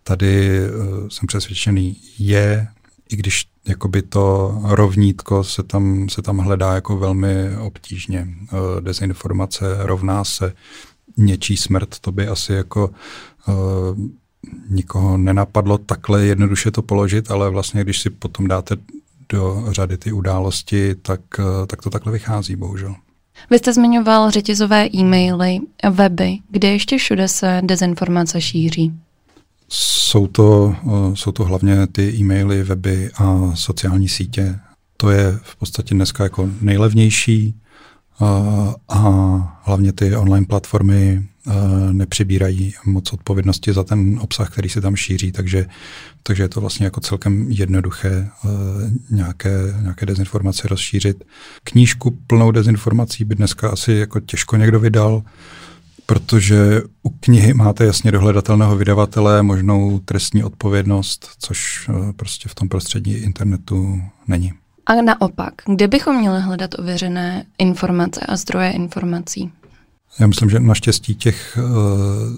tady 0.04 0.60
uh, 0.70 1.08
jsem 1.08 1.28
přesvědčený 1.28 1.98
je, 2.18 2.68
i 3.10 3.16
když 3.16 3.46
jakoby 3.68 4.02
to 4.02 4.56
rovnítko 4.64 5.44
se 5.44 5.64
tam, 5.64 6.10
se 6.10 6.22
tam 6.22 6.38
hledá 6.38 6.76
jako 6.76 6.98
velmi 6.98 7.58
obtížně. 7.58 8.28
Dezinformace 8.80 9.66
rovná 9.80 10.24
se 10.24 10.54
něčí 11.18 11.58
smrt, 11.58 12.00
to 12.00 12.12
by 12.12 12.28
asi 12.28 12.54
jako 12.54 12.90
nikoho 14.70 15.18
nenapadlo 15.18 15.78
takhle 15.78 16.26
jednoduše 16.26 16.72
to 16.72 16.82
položit, 16.82 17.32
ale 17.32 17.50
vlastně 17.50 17.84
když 17.84 18.02
si 18.02 18.10
potom 18.10 18.48
dáte 18.48 18.76
do 19.30 19.64
řady 19.72 19.98
ty 19.98 20.12
události, 20.12 20.96
tak, 20.96 21.22
tak 21.68 21.82
to 21.82 21.90
takhle 21.90 22.12
vychází, 22.12 22.56
bohužel. 22.56 22.96
Vy 23.50 23.58
jste 23.58 23.74
zmiňoval 23.74 24.32
řetězové 24.32 24.88
e-maily, 24.96 25.60
weby, 25.90 26.38
kde 26.50 26.68
ještě 26.68 26.98
všude 26.98 27.28
se 27.28 27.62
dezinformace 27.66 28.42
šíří. 28.42 28.94
Jsou 29.70 30.28
to, 30.28 30.76
eh, 30.84 31.16
jsou 31.16 31.32
to 31.32 31.44
hlavně 31.44 31.88
ty 31.88 32.14
e-maily, 32.16 32.64
weby 32.64 33.12
a 33.16 33.52
sociální 33.56 34.10
sítě. 34.10 34.60
To 34.98 35.10
je 35.10 35.40
v 35.44 35.56
podstatě 35.56 35.96
dneska 35.96 36.24
jako 36.24 36.50
nejlevnější 36.62 37.56
a, 38.20 39.60
hlavně 39.64 39.94
ty 39.94 40.16
online 40.16 40.46
platformy 40.46 41.22
eh, 41.48 41.54
nepřibírají 41.94 42.74
moc 42.86 43.14
odpovědnosti 43.14 43.74
za 43.74 43.84
ten 43.84 44.20
obsah, 44.22 44.52
který 44.52 44.70
se 44.70 44.82
tam 44.82 44.96
šíří, 44.96 45.32
takže, 45.32 45.66
takže 46.24 46.44
je 46.44 46.50
to 46.50 46.62
vlastně 46.62 46.86
jako 46.86 47.00
celkem 47.00 47.46
jednoduché 47.52 48.30
nějaké, 49.10 49.76
nějaké 49.82 50.06
dezinformace 50.06 50.68
rozšířit. 50.68 51.24
Knížku 51.64 52.12
plnou 52.28 52.52
dezinformací 52.52 53.26
by 53.26 53.36
dneska 53.36 53.70
asi 53.70 53.92
jako 53.92 54.20
těžko 54.20 54.56
někdo 54.58 54.80
vydal, 54.80 55.24
protože 56.06 56.82
u 57.04 57.10
knihy 57.10 57.54
máte 57.54 57.86
jasně 57.86 58.12
dohledatelného 58.12 58.76
vydavatele, 58.76 59.44
možnou 59.44 60.00
trestní 60.00 60.44
odpovědnost, 60.44 61.30
což 61.40 61.90
eh, 61.90 62.14
prostě 62.14 62.50
v 62.50 62.56
tom 62.56 62.70
prostředí 62.70 63.14
internetu 63.14 64.02
není. 64.28 64.52
A 64.86 65.02
naopak, 65.02 65.54
kde 65.66 65.88
bychom 65.88 66.20
měli 66.20 66.42
hledat 66.42 66.80
ověřené 66.80 67.46
informace 67.58 68.20
a 68.20 68.36
zdroje 68.36 68.72
informací? 68.72 69.52
Já 70.20 70.28
myslím, 70.28 70.50
že 70.50 70.60
naštěstí 70.60 71.16
těch 71.16 71.58
uh, 71.58 71.64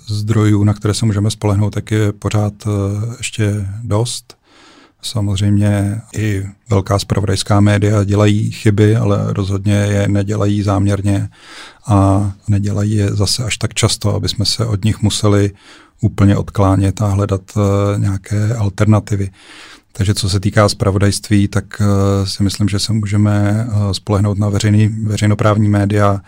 zdrojů, 0.08 0.64
na 0.64 0.74
které 0.74 0.94
se 0.94 1.06
můžeme 1.06 1.32
spolehnout, 1.32 1.74
tak 1.74 1.92
je 1.92 2.12
pořád 2.12 2.54
uh, 2.66 2.74
ještě 3.18 3.68
dost. 3.84 4.38
Samozřejmě 5.02 6.02
i 6.16 6.46
velká 6.70 7.00
spravodajská 7.00 7.60
média 7.60 8.04
dělají 8.04 8.52
chyby, 8.52 8.96
ale 8.96 9.34
rozhodně 9.34 9.74
je 9.74 10.08
nedělají 10.08 10.64
záměrně 10.64 11.30
a 11.88 12.32
nedělají 12.48 12.96
je 12.96 13.16
zase 13.16 13.44
až 13.44 13.58
tak 13.58 13.74
často, 13.74 14.16
aby 14.16 14.30
jsme 14.30 14.46
se 14.46 14.66
od 14.66 14.86
nich 14.86 15.02
museli 15.02 15.52
úplně 16.02 16.38
odklánět 16.38 17.02
a 17.02 17.08
hledat 17.08 17.42
uh, 17.56 17.64
nějaké 17.98 18.56
alternativy. 18.56 19.30
Takže 19.98 20.14
co 20.14 20.30
se 20.30 20.40
týká 20.40 20.70
spravodajství, 20.70 21.48
tak 21.48 21.66
uh, 21.80 22.28
si 22.28 22.44
myslím, 22.44 22.70
že 22.70 22.80
se 22.80 22.94
můžeme 22.94 23.66
uh, 23.68 23.92
spolehnout 23.92 24.38
na 24.38 24.50
veřejný, 24.50 24.88
veřejnoprávní 24.88 25.70
média, 25.70 26.22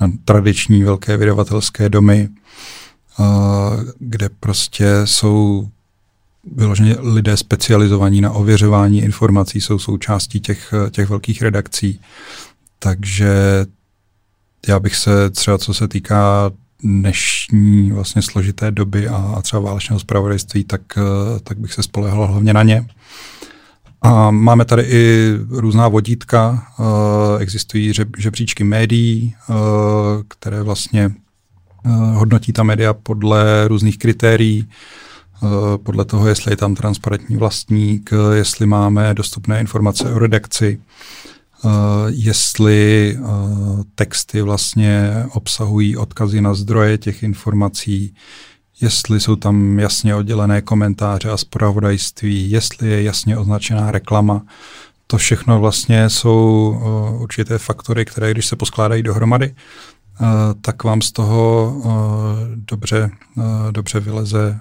na 0.00 0.12
tradiční 0.24 0.82
velké 0.82 1.16
vydavatelské 1.16 1.88
domy, 1.88 2.28
kde 3.98 4.28
prostě 4.40 4.86
jsou 5.04 5.68
vyloženě 6.56 6.96
lidé 7.00 7.36
specializovaní 7.36 8.20
na 8.20 8.30
ověřování 8.30 9.02
informací 9.02 9.60
jsou 9.60 9.78
součástí 9.78 10.40
těch, 10.40 10.74
těch 10.90 11.08
velkých 11.08 11.42
redakcí. 11.42 12.00
Takže 12.78 13.66
já 14.68 14.80
bych 14.80 14.96
se 14.96 15.30
třeba, 15.30 15.58
co 15.58 15.74
se 15.74 15.88
týká 15.88 16.50
dnešní 16.82 17.90
vlastně 17.92 18.22
složité 18.22 18.70
doby 18.70 19.08
a, 19.08 19.16
a 19.16 19.42
třeba 19.42 19.62
válečného 19.62 20.00
zpravodajství, 20.00 20.64
tak, 20.64 20.80
tak 21.42 21.58
bych 21.58 21.72
se 21.72 21.82
spolehal 21.82 22.26
hlavně 22.26 22.52
na 22.52 22.62
ně. 22.62 22.86
A 24.02 24.30
máme 24.30 24.64
tady 24.64 24.82
i 24.82 25.32
různá 25.48 25.88
vodítka, 25.88 26.66
existují 27.38 27.92
žebříčky 28.18 28.64
médií, 28.64 29.34
které 30.28 30.62
vlastně 30.62 31.10
hodnotí 32.12 32.52
ta 32.52 32.62
média 32.62 32.92
podle 32.94 33.68
různých 33.68 33.98
kritérií, 33.98 34.68
Eh, 35.42 35.78
podle 35.78 36.04
toho, 36.04 36.28
jestli 36.28 36.52
je 36.52 36.56
tam 36.56 36.74
transparentní 36.74 37.36
vlastník, 37.36 38.10
eh, 38.12 38.36
jestli 38.36 38.66
máme 38.66 39.14
dostupné 39.14 39.60
informace 39.60 40.12
o 40.12 40.18
redakci, 40.18 40.80
eh, 40.80 40.84
jestli 42.08 43.18
texty 43.94 44.42
vlastně 44.42 45.24
obsahují 45.32 45.96
odkazy 45.96 46.40
na 46.40 46.54
zdroje 46.54 46.98
těch 46.98 47.22
informací, 47.22 48.14
jestli 48.80 49.20
jsou 49.20 49.36
tam 49.36 49.78
jasně 49.78 50.14
oddělené 50.14 50.62
komentáře 50.62 51.30
a 51.30 51.36
zpravodajství, 51.36 52.50
jestli 52.50 52.88
je 52.88 53.02
jasně 53.02 53.38
označená 53.38 53.90
reklama. 53.90 54.42
To 55.06 55.16
všechno 55.16 55.60
vlastně 55.60 56.10
jsou 56.10 56.76
určité 57.20 57.58
faktory, 57.58 58.04
které 58.04 58.30
když 58.30 58.46
se 58.46 58.56
poskládají 58.56 59.02
dohromady, 59.02 59.54
Eh, 60.22 60.54
tak 60.60 60.84
vám 60.84 61.02
z 61.02 61.12
toho 61.12 61.72
eh, 61.84 61.90
dobře, 62.54 63.10
eh, 63.38 63.72
dobře 63.72 64.00
vyleze, 64.00 64.60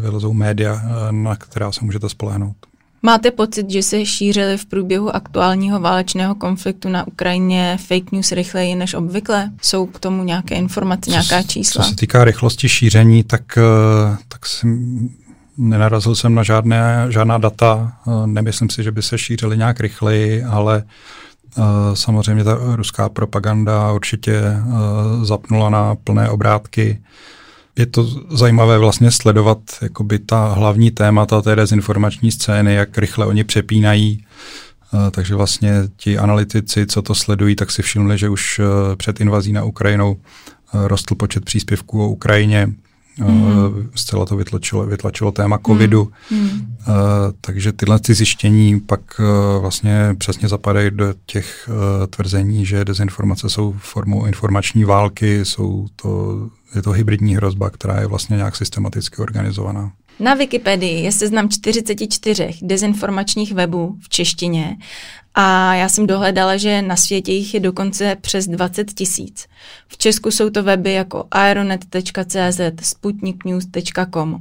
vylezou 0.00 0.32
média, 0.32 0.82
na 1.10 1.36
která 1.36 1.72
se 1.72 1.84
můžete 1.84 2.08
spolehnout. 2.08 2.56
Máte 3.04 3.30
pocit, 3.30 3.70
že 3.70 3.82
se 3.82 4.06
šířily 4.06 4.58
v 4.58 4.66
průběhu 4.66 5.16
aktuálního 5.16 5.80
válečného 5.80 6.34
konfliktu 6.34 6.88
na 6.88 7.06
Ukrajině 7.06 7.78
fake 7.86 8.12
news 8.12 8.32
rychleji 8.32 8.74
než 8.74 8.94
obvykle? 8.94 9.50
Jsou 9.62 9.86
k 9.86 9.98
tomu 9.98 10.24
nějaké 10.24 10.54
informace, 10.54 11.10
nějaká 11.10 11.42
čísla? 11.42 11.84
Co 11.84 11.90
se 11.90 11.96
týká 11.96 12.24
rychlosti 12.24 12.68
šíření, 12.68 13.24
tak, 13.24 13.58
tak 14.28 14.46
si 14.46 14.66
nenarazil 15.58 16.14
jsem 16.14 16.34
na 16.34 16.42
žádné, 16.42 17.06
žádná 17.08 17.38
data. 17.38 17.92
Nemyslím 18.26 18.70
si, 18.70 18.82
že 18.82 18.92
by 18.92 19.02
se 19.02 19.18
šířily 19.18 19.58
nějak 19.58 19.80
rychleji, 19.80 20.44
ale 20.44 20.84
Eh, 21.58 21.96
samozřejmě 21.96 22.44
ta 22.44 22.58
ruská 22.74 23.08
propaganda 23.08 23.92
určitě 23.92 24.34
eh, 24.34 25.24
zapnula 25.24 25.70
na 25.70 25.94
plné 25.94 26.30
obrátky. 26.30 27.02
Je 27.78 27.86
to 27.86 28.04
zajímavé 28.30 28.78
vlastně 28.78 29.10
sledovat 29.10 29.58
jakoby 29.82 30.18
ta 30.18 30.52
hlavní 30.52 30.90
témata 30.90 31.42
té 31.42 31.56
dezinformační 31.56 32.32
scény, 32.32 32.74
jak 32.74 32.98
rychle 32.98 33.26
oni 33.26 33.44
přepínají. 33.44 34.24
Eh, 34.94 35.10
takže 35.10 35.34
vlastně 35.34 35.72
ti 35.96 36.18
analytici, 36.18 36.86
co 36.86 37.02
to 37.02 37.14
sledují, 37.14 37.56
tak 37.56 37.70
si 37.70 37.82
všimli, 37.82 38.18
že 38.18 38.28
už 38.28 38.60
před 38.96 39.20
invazí 39.20 39.52
na 39.52 39.64
Ukrajinu 39.64 40.20
rostl 40.72 41.14
počet 41.14 41.44
příspěvků 41.44 42.04
o 42.04 42.08
Ukrajině, 42.08 42.72
Mm. 43.18 43.90
Zcela 43.94 44.26
to 44.26 44.36
vytlačilo, 44.36 44.86
vytlačilo 44.86 45.32
téma 45.32 45.58
covidu. 45.66 46.12
Mm. 46.30 46.76
Takže 47.40 47.72
tyhle 47.72 48.00
ty 48.00 48.14
zjištění 48.14 48.80
pak 48.80 49.00
e, 49.20 49.58
vlastně 49.58 50.14
přesně 50.18 50.48
zapadají 50.48 50.90
do 50.90 51.14
těch 51.26 51.68
e, 51.68 52.06
tvrzení, 52.06 52.66
že 52.66 52.84
dezinformace 52.84 53.48
jsou 53.48 53.74
formou 53.78 54.26
informační 54.26 54.84
války, 54.84 55.44
jsou 55.44 55.86
to, 55.96 56.38
je 56.74 56.82
to 56.82 56.90
hybridní 56.90 57.36
hrozba, 57.36 57.70
která 57.70 58.00
je 58.00 58.06
vlastně 58.06 58.36
nějak 58.36 58.56
systematicky 58.56 59.16
organizovaná. 59.16 59.92
Na 60.20 60.34
Wikipedii 60.34 61.04
je 61.04 61.12
seznam 61.12 61.48
44 61.48 62.50
dezinformačních 62.62 63.52
webů 63.52 63.96
v 64.00 64.08
češtině 64.08 64.76
a 65.34 65.74
já 65.74 65.88
jsem 65.88 66.06
dohledala, 66.06 66.56
že 66.56 66.82
na 66.82 66.96
světě 66.96 67.32
jich 67.32 67.54
je 67.54 67.60
dokonce 67.60 68.16
přes 68.20 68.46
20 68.46 68.92
tisíc. 68.94 69.46
V 69.88 69.98
Česku 69.98 70.30
jsou 70.30 70.50
to 70.50 70.62
weby 70.62 70.92
jako 70.92 71.26
aeronet.cz, 71.30 72.60
sputniknews.com 72.80 74.40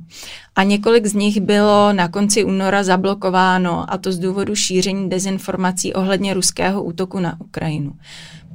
a 0.56 0.64
několik 0.64 1.06
z 1.06 1.14
nich 1.14 1.42
bylo 1.42 1.94
na 1.94 2.08
konci 2.08 2.44
února 2.44 2.84
zablokováno 2.84 3.94
a 3.94 3.98
to 3.98 4.12
z 4.12 4.20
důvodu 4.20 4.56
šíření 4.56 5.10
dezinformací 5.10 5.94
ohledně 5.94 6.34
ruského 6.34 6.84
útoku 6.84 7.20
na 7.20 7.42
Ukrajinu. 7.42 7.94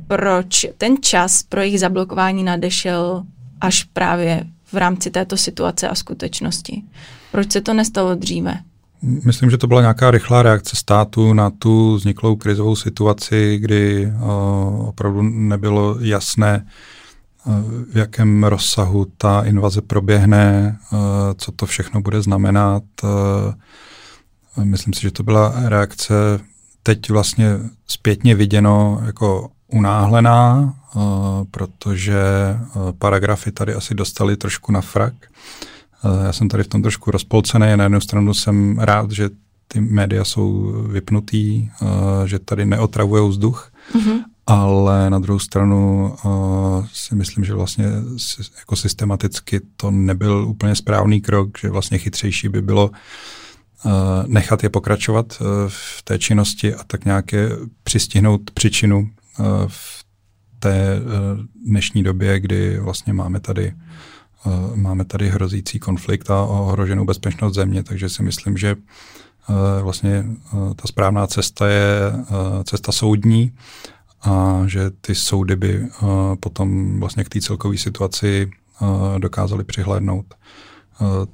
Proč 0.06 0.66
ten 0.78 0.96
čas 1.00 1.42
pro 1.42 1.60
jejich 1.60 1.80
zablokování 1.80 2.44
nadešel 2.44 3.24
až 3.60 3.84
právě 3.84 4.44
v 4.72 4.74
rámci 4.74 5.10
této 5.10 5.36
situace 5.36 5.88
a 5.88 5.94
skutečnosti. 5.94 6.82
Proč 7.32 7.52
se 7.52 7.60
to 7.60 7.74
nestalo 7.74 8.14
dříve? 8.14 8.58
Myslím, 9.02 9.50
že 9.50 9.58
to 9.58 9.66
byla 9.66 9.80
nějaká 9.80 10.10
rychlá 10.10 10.42
reakce 10.42 10.76
státu 10.76 11.32
na 11.32 11.50
tu 11.50 11.94
vzniklou 11.94 12.36
krizovou 12.36 12.76
situaci, 12.76 13.58
kdy 13.58 14.06
uh, 14.06 14.88
opravdu 14.88 15.22
nebylo 15.22 15.96
jasné, 16.00 16.66
uh, 17.46 17.54
v 17.92 17.96
jakém 17.96 18.44
rozsahu 18.44 19.06
ta 19.18 19.42
invaze 19.42 19.82
proběhne, 19.82 20.78
uh, 20.92 20.98
co 21.36 21.52
to 21.52 21.66
všechno 21.66 22.00
bude 22.00 22.22
znamenat. 22.22 22.82
Uh, 23.02 24.64
myslím 24.64 24.94
si, 24.94 25.02
že 25.02 25.10
to 25.10 25.22
byla 25.22 25.54
reakce 25.56 26.14
teď 26.82 27.10
vlastně 27.10 27.58
zpětně 27.88 28.34
viděno 28.34 29.00
jako 29.06 29.50
unáhlená, 29.66 30.74
uh, 30.94 31.02
protože 31.50 32.22
uh, 32.74 32.92
paragrafy 32.98 33.52
tady 33.52 33.74
asi 33.74 33.94
dostali 33.94 34.36
trošku 34.36 34.72
na 34.72 34.80
frak. 34.80 35.14
Uh, 35.14 35.68
já 36.24 36.32
jsem 36.32 36.48
tady 36.48 36.62
v 36.64 36.68
tom 36.68 36.82
trošku 36.82 37.10
rozpolcený. 37.10 37.66
Na 37.76 37.84
jednu 37.84 38.00
stranu 38.00 38.34
jsem 38.34 38.78
rád, 38.78 39.10
že 39.10 39.30
ty 39.68 39.80
média 39.80 40.24
jsou 40.24 40.72
vypnutý, 40.88 41.70
že 42.24 42.38
tady 42.38 42.66
neotravují 42.66 43.28
vzduch, 43.28 43.72
mm-hmm. 43.94 44.22
ale 44.46 45.10
na 45.10 45.18
druhou 45.18 45.38
stranu 45.38 46.14
si 46.92 47.14
myslím, 47.14 47.44
že 47.44 47.54
vlastně 47.54 47.86
jako 48.58 48.76
systematicky 48.76 49.60
to 49.76 49.90
nebyl 49.90 50.46
úplně 50.48 50.74
správný 50.74 51.20
krok, 51.20 51.58
že 51.58 51.70
vlastně 51.70 51.98
chytřejší 51.98 52.48
by 52.48 52.62
bylo 52.62 52.90
nechat 54.26 54.62
je 54.62 54.68
pokračovat 54.68 55.42
v 55.68 56.02
té 56.02 56.18
činnosti 56.18 56.74
a 56.74 56.84
tak 56.84 57.04
nějaké 57.04 57.48
přistihnout 57.82 58.50
příčinu 58.50 59.10
Eh, 59.40 59.44
v 59.66 60.04
té 60.58 60.96
eh, 60.96 61.00
dnešní 61.66 62.02
době, 62.02 62.40
kdy 62.40 62.78
vlastně 62.78 63.12
máme 63.12 63.40
tady 63.40 63.66
eh, 63.66 63.74
máme 64.74 65.04
tady 65.04 65.28
hrozící 65.28 65.78
konflikt 65.78 66.30
a 66.30 66.42
ohroženou 66.42 67.04
bezpečnost 67.04 67.54
země, 67.54 67.82
takže 67.82 68.08
si 68.08 68.22
myslím, 68.22 68.56
že 68.56 68.76
vlastně 69.82 70.24
ta 70.76 70.86
správná 70.86 71.26
cesta 71.26 71.68
je 71.68 72.12
cesta 72.64 72.92
soudní 72.92 73.52
a 74.22 74.62
že 74.66 74.90
ty 74.90 75.14
soudy 75.14 75.56
by 75.56 75.88
potom 76.40 77.00
vlastně 77.00 77.24
k 77.24 77.28
té 77.28 77.40
celkové 77.40 77.78
situaci 77.78 78.50
dokázali 79.18 79.64
přihlédnout. 79.64 80.34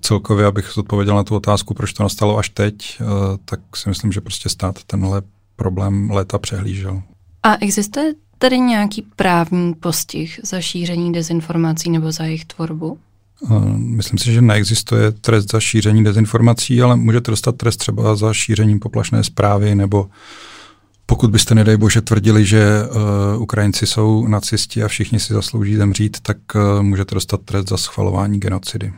Celkově, 0.00 0.46
abych 0.46 0.78
odpověděl 0.78 1.16
na 1.16 1.24
tu 1.24 1.36
otázku, 1.36 1.74
proč 1.74 1.92
to 1.92 2.02
nastalo 2.02 2.38
až 2.38 2.48
teď, 2.48 3.02
tak 3.44 3.60
si 3.76 3.88
myslím, 3.88 4.12
že 4.12 4.20
prostě 4.20 4.48
stát 4.48 4.84
tenhle 4.84 5.22
problém 5.56 6.10
léta 6.10 6.38
přehlížel. 6.38 7.02
A 7.42 7.56
existuje 7.60 8.12
tady 8.38 8.58
nějaký 8.58 9.06
právní 9.16 9.74
postih 9.74 10.40
za 10.42 10.60
šíření 10.60 11.12
dezinformací 11.12 11.90
nebo 11.90 12.12
za 12.12 12.24
jejich 12.24 12.44
tvorbu? 12.44 12.98
Myslím 13.76 14.18
si, 14.18 14.32
že 14.32 14.42
neexistuje 14.42 15.12
trest 15.12 15.52
za 15.52 15.60
šíření 15.60 16.04
dezinformací, 16.04 16.82
ale 16.82 16.96
můžete 16.96 17.30
dostat 17.30 17.56
trest 17.56 17.76
třeba 17.76 18.16
za 18.16 18.34
šířením 18.34 18.80
poplašné 18.80 19.24
zprávy 19.24 19.74
nebo 19.74 20.08
pokud 21.06 21.30
byste, 21.30 21.54
nedej 21.54 21.76
bože, 21.76 22.00
tvrdili, 22.00 22.46
že 22.46 22.66
uh, 23.36 23.42
Ukrajinci 23.42 23.86
jsou 23.86 24.26
nacisti 24.28 24.82
a 24.82 24.88
všichni 24.88 25.20
si 25.20 25.32
zaslouží 25.32 25.76
zemřít, 25.76 26.20
tak 26.20 26.36
uh, 26.54 26.82
můžete 26.82 27.14
dostat 27.14 27.40
trest 27.40 27.68
za 27.68 27.76
schvalování 27.76 28.40
genocidy. 28.40 28.92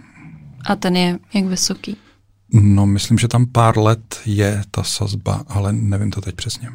A 0.64 0.76
ten 0.76 0.96
je 0.96 1.18
jak 1.34 1.44
vysoký? 1.44 1.96
No, 2.52 2.86
myslím, 2.86 3.18
že 3.18 3.28
tam 3.28 3.46
pár 3.46 3.78
let 3.78 4.20
je 4.26 4.62
ta 4.70 4.82
sazba, 4.82 5.42
ale 5.48 5.72
nevím 5.72 6.10
to 6.10 6.20
teď 6.20 6.34
přesně. 6.34 6.68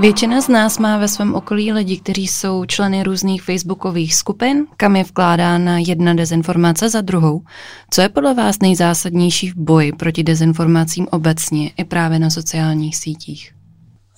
Většina 0.00 0.40
z 0.40 0.48
nás 0.48 0.78
má 0.78 0.98
ve 0.98 1.08
svém 1.08 1.34
okolí 1.34 1.72
lidi, 1.72 1.96
kteří 1.96 2.26
jsou 2.26 2.64
členy 2.64 3.02
různých 3.02 3.42
facebookových 3.42 4.14
skupin, 4.14 4.66
kam 4.76 4.96
je 4.96 5.04
vkládána 5.04 5.78
jedna 5.78 6.14
dezinformace 6.14 6.88
za 6.88 7.00
druhou. 7.00 7.42
Co 7.90 8.00
je 8.02 8.08
podle 8.08 8.34
vás 8.34 8.58
nejzásadnější 8.62 9.50
v 9.50 9.56
boji 9.56 9.92
proti 9.92 10.22
dezinformacím 10.22 11.06
obecně 11.10 11.70
i 11.76 11.84
právě 11.84 12.18
na 12.18 12.30
sociálních 12.30 12.96
sítích? 12.96 13.52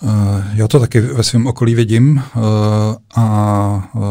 Uh, 0.02 0.10
já 0.54 0.68
to 0.68 0.80
taky 0.80 1.00
ve 1.00 1.22
svém 1.22 1.46
okolí 1.46 1.74
vidím 1.74 2.22
uh, 2.36 2.42
a 3.16 3.90
uh, 3.94 4.02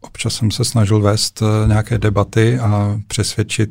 občas 0.00 0.34
jsem 0.34 0.50
se 0.50 0.64
snažil 0.64 1.00
vést 1.00 1.42
nějaké 1.66 1.98
debaty 1.98 2.58
a 2.58 3.00
přesvědčit 3.06 3.70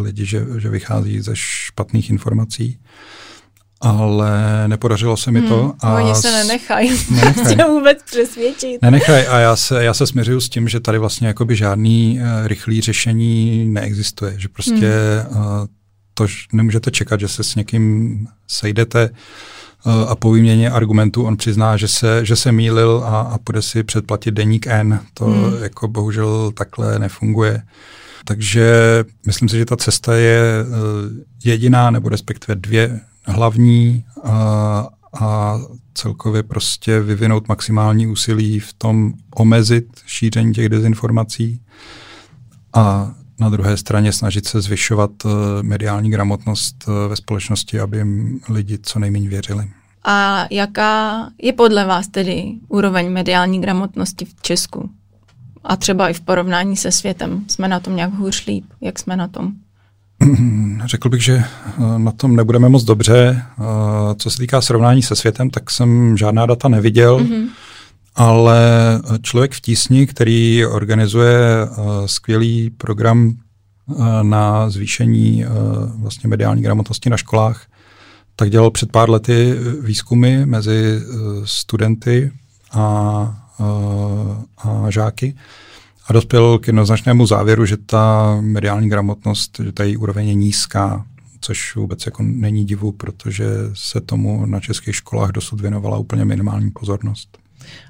lidi, 0.00 0.26
že, 0.26 0.46
že 0.58 0.68
vychází 0.68 1.20
ze 1.20 1.32
špatných 1.34 2.10
informací 2.10 2.78
ale 3.80 4.64
nepodařilo 4.68 5.16
se 5.16 5.30
mi 5.30 5.42
to. 5.42 5.62
Hmm, 5.62 5.72
a 5.80 5.94
oni 5.94 6.14
se 6.14 6.30
nenechají 6.30 6.90
nenechají. 7.10 7.56
vůbec 7.68 7.98
přesvědčit. 8.02 8.82
Nenechají 8.82 9.26
a 9.26 9.38
já 9.38 9.56
se, 9.56 9.84
já 9.84 9.94
se 9.94 10.06
směřuju 10.06 10.40
s 10.40 10.48
tím, 10.48 10.68
že 10.68 10.80
tady 10.80 10.98
vlastně 10.98 11.26
jakoby 11.26 11.56
žádný 11.56 12.20
uh, 12.20 12.46
rychlý 12.46 12.80
řešení 12.80 13.64
neexistuje, 13.68 14.34
že 14.38 14.48
prostě 14.48 14.90
hmm. 15.30 15.42
uh, 15.42 15.66
to 16.14 16.26
nemůžete 16.52 16.90
čekat, 16.90 17.20
že 17.20 17.28
se 17.28 17.44
s 17.44 17.54
někým 17.54 18.26
sejdete 18.48 19.10
uh, 19.86 19.92
a 20.08 20.16
po 20.16 20.32
výměně 20.32 20.70
argumentů 20.70 21.24
on 21.24 21.36
přizná, 21.36 21.76
že 21.76 21.88
se, 21.88 22.26
že 22.26 22.36
se 22.36 22.52
mýlil 22.52 23.02
a, 23.06 23.20
a 23.20 23.38
půjde 23.38 23.62
si 23.62 23.82
předplatit 23.82 24.34
deník 24.34 24.66
N. 24.66 25.00
To 25.14 25.24
hmm. 25.24 25.62
jako 25.62 25.88
bohužel 25.88 26.52
takhle 26.52 26.98
nefunguje. 26.98 27.62
Takže 28.24 28.74
myslím 29.26 29.48
si, 29.48 29.56
že 29.56 29.64
ta 29.64 29.76
cesta 29.76 30.14
je 30.14 30.64
uh, 30.64 30.76
jediná, 31.44 31.90
nebo 31.90 32.08
respektive 32.08 32.54
dvě 32.54 33.00
hlavní 33.26 34.04
a, 34.24 34.88
a 35.20 35.58
celkově 35.94 36.42
prostě 36.42 37.00
vyvinout 37.00 37.48
maximální 37.48 38.06
úsilí 38.06 38.60
v 38.60 38.72
tom 38.72 39.12
omezit 39.34 39.86
šíření 40.06 40.52
těch 40.52 40.68
dezinformací 40.68 41.60
a 42.74 43.14
na 43.40 43.48
druhé 43.48 43.76
straně 43.76 44.12
snažit 44.12 44.46
se 44.46 44.60
zvyšovat 44.60 45.10
eh, 45.24 45.28
mediální 45.62 46.10
gramotnost 46.10 46.84
eh, 46.88 47.08
ve 47.08 47.16
společnosti, 47.16 47.80
aby 47.80 47.96
jim 47.96 48.40
lidi 48.48 48.78
co 48.82 48.98
nejméně 48.98 49.28
věřili. 49.28 49.70
A 50.04 50.46
jaká 50.50 51.28
je 51.42 51.52
podle 51.52 51.84
vás 51.84 52.08
tedy 52.08 52.54
úroveň 52.68 53.12
mediální 53.12 53.60
gramotnosti 53.60 54.24
v 54.24 54.34
Česku? 54.42 54.90
A 55.64 55.76
třeba 55.76 56.08
i 56.08 56.14
v 56.14 56.20
porovnání 56.20 56.76
se 56.76 56.92
světem. 56.92 57.44
Jsme 57.48 57.68
na 57.68 57.80
tom 57.80 57.96
nějak 57.96 58.14
hůř 58.14 58.46
líp? 58.46 58.64
Jak 58.80 58.98
jsme 58.98 59.16
na 59.16 59.28
tom? 59.28 59.52
Řekl 60.84 61.08
bych, 61.08 61.22
že 61.24 61.34
eh, 61.34 61.98
na 61.98 62.12
tom 62.12 62.36
nebudeme 62.36 62.68
moc 62.68 62.84
dobře. 62.84 63.42
Eh, 63.42 63.64
co 64.14 64.30
se 64.30 64.38
týká 64.38 64.60
srovnání 64.60 65.02
se 65.02 65.16
světem, 65.16 65.50
tak 65.50 65.70
jsem 65.70 66.16
žádná 66.16 66.46
data 66.46 66.68
neviděl, 66.68 67.18
mm-hmm. 67.18 67.48
ale 68.14 68.60
člověk 69.22 69.52
v 69.52 69.60
tísni, 69.60 70.06
který 70.06 70.66
organizuje 70.66 71.38
eh, 71.38 71.68
skvělý 72.06 72.70
program 72.70 73.34
na 74.22 74.70
zvýšení 74.70 75.44
vlastně 75.98 76.28
mediální 76.28 76.62
gramotnosti 76.62 77.10
na 77.10 77.16
školách, 77.16 77.66
tak 78.36 78.50
dělal 78.50 78.70
před 78.70 78.92
pár 78.92 79.10
lety 79.10 79.54
výzkumy 79.80 80.46
mezi 80.46 81.00
studenty 81.44 82.32
a, 82.72 82.86
a 84.58 84.90
žáky 84.90 85.34
a 86.06 86.12
dospěl 86.12 86.58
k 86.58 86.66
jednoznačnému 86.66 87.26
závěru, 87.26 87.66
že 87.66 87.76
ta 87.76 88.36
mediální 88.40 88.88
gramotnost, 88.88 89.60
že 89.64 89.72
ta 89.72 89.84
její 89.84 89.96
úroveň 89.96 90.28
je 90.28 90.34
nízká, 90.34 91.06
což 91.40 91.76
vůbec 91.76 92.06
jako 92.06 92.22
není 92.22 92.64
divu, 92.64 92.92
protože 92.92 93.46
se 93.74 94.00
tomu 94.00 94.46
na 94.46 94.60
českých 94.60 94.96
školách 94.96 95.30
dosud 95.30 95.60
věnovala 95.60 95.98
úplně 95.98 96.24
minimální 96.24 96.70
pozornost. 96.70 97.38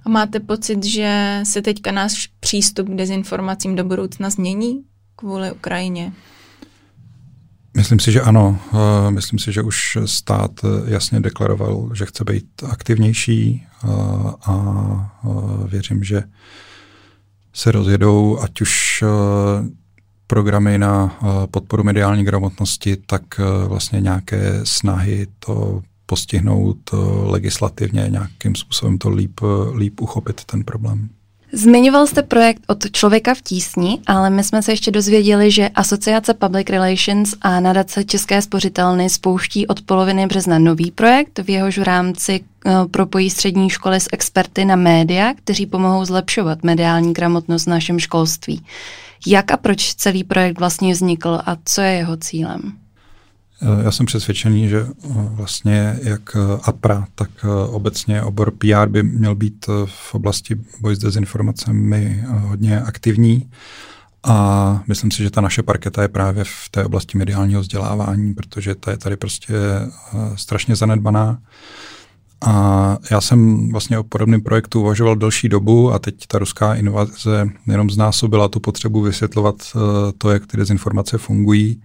A 0.04 0.08
máte 0.08 0.40
pocit, 0.40 0.84
že 0.84 1.40
se 1.42 1.62
teďka 1.62 1.92
náš 1.92 2.28
přístup 2.40 2.88
k 2.88 2.94
dezinformacím 2.94 3.76
do 3.76 3.84
budoucna 3.84 4.30
změní 4.30 4.82
kvůli 5.16 5.52
Ukrajině? 5.52 6.12
Myslím 7.76 8.00
si, 8.00 8.12
že 8.12 8.20
ano. 8.20 8.58
Eh, 8.72 9.10
myslím 9.10 9.38
si, 9.38 9.52
že 9.52 9.62
už 9.62 9.98
stát 10.04 10.50
jasně 10.86 11.20
deklaroval, 11.20 11.90
že 11.94 12.06
chce 12.06 12.24
být 12.24 12.46
aktivnější 12.70 13.66
eh, 13.66 13.88
a 14.46 15.14
eh, 15.24 15.68
věřím, 15.68 16.04
že 16.04 16.22
se 17.54 17.72
rozjedou 17.72 18.38
ať 18.38 18.60
už 18.60 19.02
eh, 19.02 19.06
programy 20.26 20.78
na 20.78 21.18
eh, 21.22 21.46
podporu 21.46 21.84
mediální 21.84 22.24
gramotnosti, 22.24 22.96
tak 22.96 23.22
eh, 23.38 23.68
vlastně 23.68 24.00
nějaké 24.00 24.60
snahy 24.64 25.26
to 25.38 25.82
postihnout 26.06 26.90
legislativně, 27.22 28.06
nějakým 28.08 28.54
způsobem 28.54 28.98
to 28.98 29.10
líp, 29.10 29.40
líp 29.74 30.00
uchopit 30.00 30.44
ten 30.44 30.64
problém. 30.64 31.08
Zmiňoval 31.56 32.06
jste 32.06 32.22
projekt 32.22 32.62
od 32.66 32.90
Člověka 32.90 33.34
v 33.34 33.40
tísni, 33.40 33.98
ale 34.06 34.30
my 34.30 34.44
jsme 34.44 34.62
se 34.62 34.72
ještě 34.72 34.90
dozvěděli, 34.90 35.50
že 35.50 35.68
Asociace 35.68 36.34
Public 36.34 36.70
Relations 36.70 37.34
a 37.40 37.60
nadace 37.60 38.04
České 38.04 38.42
spořitelny 38.42 39.10
spouští 39.10 39.66
od 39.66 39.82
poloviny 39.82 40.26
března 40.26 40.58
nový 40.58 40.90
projekt, 40.90 41.38
v 41.38 41.50
jehož 41.50 41.78
rámci 41.78 42.40
uh, 42.40 42.72
propojí 42.90 43.30
střední 43.30 43.70
školy 43.70 44.00
s 44.00 44.08
experty 44.12 44.64
na 44.64 44.76
média, 44.76 45.34
kteří 45.34 45.66
pomohou 45.66 46.04
zlepšovat 46.04 46.62
mediální 46.62 47.12
gramotnost 47.12 47.64
v 47.64 47.70
našem 47.70 47.98
školství. 47.98 48.64
Jak 49.26 49.50
a 49.50 49.56
proč 49.56 49.94
celý 49.94 50.24
projekt 50.24 50.58
vlastně 50.58 50.92
vznikl 50.92 51.40
a 51.46 51.56
co 51.64 51.80
je 51.80 51.92
jeho 51.92 52.16
cílem? 52.16 52.83
Já 53.84 53.90
jsem 53.90 54.06
přesvědčený, 54.06 54.68
že 54.68 54.86
vlastně 55.10 55.98
jak 56.02 56.36
APRA, 56.62 57.06
tak 57.14 57.30
obecně 57.68 58.22
obor 58.22 58.50
PR 58.50 58.88
by 58.88 59.02
měl 59.02 59.34
být 59.34 59.66
v 59.84 60.14
oblasti 60.14 60.56
boje 60.80 60.96
s 60.96 60.98
dezinformacemi 60.98 62.24
hodně 62.28 62.80
aktivní. 62.80 63.50
A 64.22 64.82
myslím 64.88 65.10
si, 65.10 65.22
že 65.22 65.30
ta 65.30 65.40
naše 65.40 65.62
parketa 65.62 66.02
je 66.02 66.08
právě 66.08 66.44
v 66.44 66.68
té 66.70 66.84
oblasti 66.84 67.18
mediálního 67.18 67.60
vzdělávání, 67.60 68.34
protože 68.34 68.74
ta 68.74 68.90
je 68.90 68.96
tady 68.96 69.16
prostě 69.16 69.54
strašně 70.34 70.76
zanedbaná. 70.76 71.38
A 72.46 72.98
já 73.10 73.20
jsem 73.20 73.68
vlastně 73.70 73.98
o 73.98 74.02
podobném 74.02 74.40
projektu 74.40 74.80
uvažoval 74.80 75.16
delší 75.16 75.48
dobu 75.48 75.92
a 75.92 75.98
teď 75.98 76.14
ta 76.26 76.38
ruská 76.38 76.74
invaze 76.74 77.48
jenom 77.66 77.90
znásobila 77.90 78.48
tu 78.48 78.60
potřebu 78.60 79.02
vysvětlovat 79.02 79.56
eh, 79.62 79.78
to, 80.18 80.30
jak 80.30 80.46
ty 80.46 80.56
dezinformace 80.56 81.18
fungují. 81.18 81.82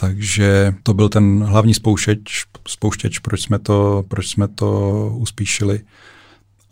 Takže 0.00 0.74
to 0.82 0.94
byl 0.94 1.08
ten 1.08 1.42
hlavní 1.42 1.74
spouštěč, 1.74 2.44
spouštěč 2.68 3.18
proč, 3.18 3.42
jsme 3.42 3.58
to, 3.58 4.04
proč 4.08 4.28
jsme 4.28 4.48
to 4.48 5.12
uspíšili 5.16 5.80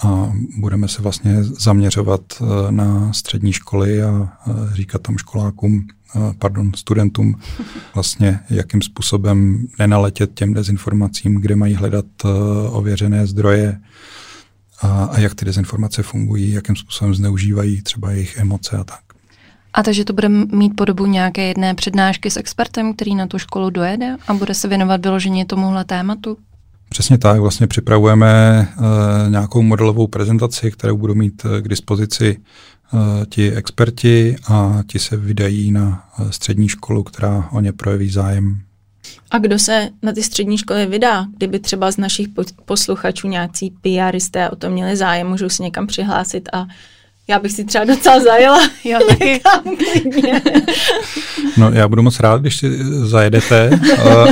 a 0.04 0.32
budeme 0.58 0.88
se 0.88 1.02
vlastně 1.02 1.44
zaměřovat 1.44 2.20
eh, 2.40 2.72
na 2.72 3.12
střední 3.12 3.52
školy 3.52 4.02
a 4.02 4.28
říkat 4.72 5.02
tam 5.02 5.18
školákům, 5.18 5.86
eh, 6.16 6.34
pardon, 6.38 6.72
studentům 6.74 7.40
vlastně, 7.94 8.40
jakým 8.50 8.82
způsobem 8.82 9.66
nenaletět 9.78 10.34
těm 10.34 10.54
dezinformacím, 10.54 11.34
kde 11.34 11.56
mají 11.56 11.74
hledat 11.74 12.06
eh, 12.24 12.28
ověřené 12.68 13.26
zdroje 13.26 13.80
a, 14.80 15.04
a 15.04 15.20
jak 15.20 15.34
ty 15.34 15.44
dezinformace 15.44 16.02
fungují, 16.02 16.52
jakým 16.52 16.76
způsobem 16.76 17.14
zneužívají 17.14 17.82
třeba 17.82 18.10
jejich 18.10 18.36
emoce 18.36 18.76
a 18.76 18.84
tak. 18.84 19.05
A 19.76 19.82
takže 19.82 20.04
to 20.04 20.12
bude 20.12 20.28
mít 20.28 20.76
podobu 20.76 21.06
nějaké 21.06 21.42
jedné 21.42 21.74
přednášky 21.74 22.30
s 22.30 22.36
expertem, 22.36 22.94
který 22.94 23.14
na 23.14 23.26
tu 23.26 23.38
školu 23.38 23.70
dojede 23.70 24.16
a 24.28 24.34
bude 24.34 24.54
se 24.54 24.68
věnovat 24.68 25.04
vyloženě 25.04 25.46
tomuhle 25.46 25.84
tématu? 25.84 26.36
Přesně 26.88 27.18
tak, 27.18 27.40
vlastně 27.40 27.66
připravujeme 27.66 28.68
uh, 28.78 28.84
nějakou 29.30 29.62
modelovou 29.62 30.06
prezentaci, 30.06 30.70
kterou 30.70 30.96
budou 30.96 31.14
mít 31.14 31.44
uh, 31.44 31.58
k 31.60 31.68
dispozici 31.68 32.38
uh, 32.92 33.00
ti 33.28 33.52
experti 33.52 34.36
a 34.48 34.82
ti 34.86 34.98
se 34.98 35.16
vydají 35.16 35.70
na 35.72 36.04
uh, 36.18 36.30
střední 36.30 36.68
školu, 36.68 37.02
která 37.02 37.48
o 37.52 37.60
ně 37.60 37.72
projeví 37.72 38.10
zájem. 38.10 38.60
A 39.30 39.38
kdo 39.38 39.58
se 39.58 39.88
na 40.02 40.12
ty 40.12 40.22
střední 40.22 40.58
školy 40.58 40.86
vydá? 40.86 41.26
Kdyby 41.36 41.58
třeba 41.58 41.90
z 41.90 41.96
našich 41.96 42.28
posluchačů 42.64 43.28
nějací 43.28 43.74
PRisté 43.80 44.50
o 44.50 44.56
to 44.56 44.70
měli 44.70 44.96
zájem, 44.96 45.26
můžou 45.26 45.48
se 45.48 45.62
někam 45.62 45.86
přihlásit 45.86 46.48
a 46.52 46.66
já 47.28 47.38
bych 47.38 47.52
si 47.52 47.64
třeba 47.64 47.84
docela 47.84 48.20
zajela. 48.20 48.58
Já 48.84 48.98
taky. 49.08 49.40
no, 51.56 51.70
já 51.72 51.88
budu 51.88 52.02
moc 52.02 52.20
rád, 52.20 52.40
když 52.40 52.56
si 52.56 52.78
zajedete 53.06 53.70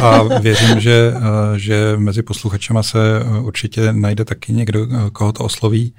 a 0.02 0.22
věřím, 0.38 0.80
že, 0.80 1.14
že 1.56 1.94
mezi 1.96 2.22
posluchačema 2.22 2.82
se 2.82 2.98
určitě 3.42 3.92
najde 3.92 4.24
taky 4.24 4.52
někdo, 4.52 4.86
koho 5.12 5.32
to 5.32 5.44
osloví. 5.44 5.94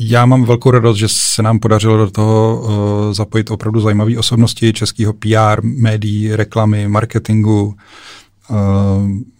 Já 0.00 0.26
mám 0.26 0.44
velkou 0.44 0.70
radost, 0.70 0.96
že 0.96 1.06
se 1.08 1.42
nám 1.42 1.58
podařilo 1.58 1.96
do 1.96 2.10
toho 2.10 2.62
zapojit 3.14 3.50
opravdu 3.50 3.80
zajímavé 3.80 4.18
osobnosti 4.18 4.72
českého 4.72 5.12
PR, 5.12 5.62
médií, 5.62 6.36
reklamy, 6.36 6.88
marketingu. 6.88 7.74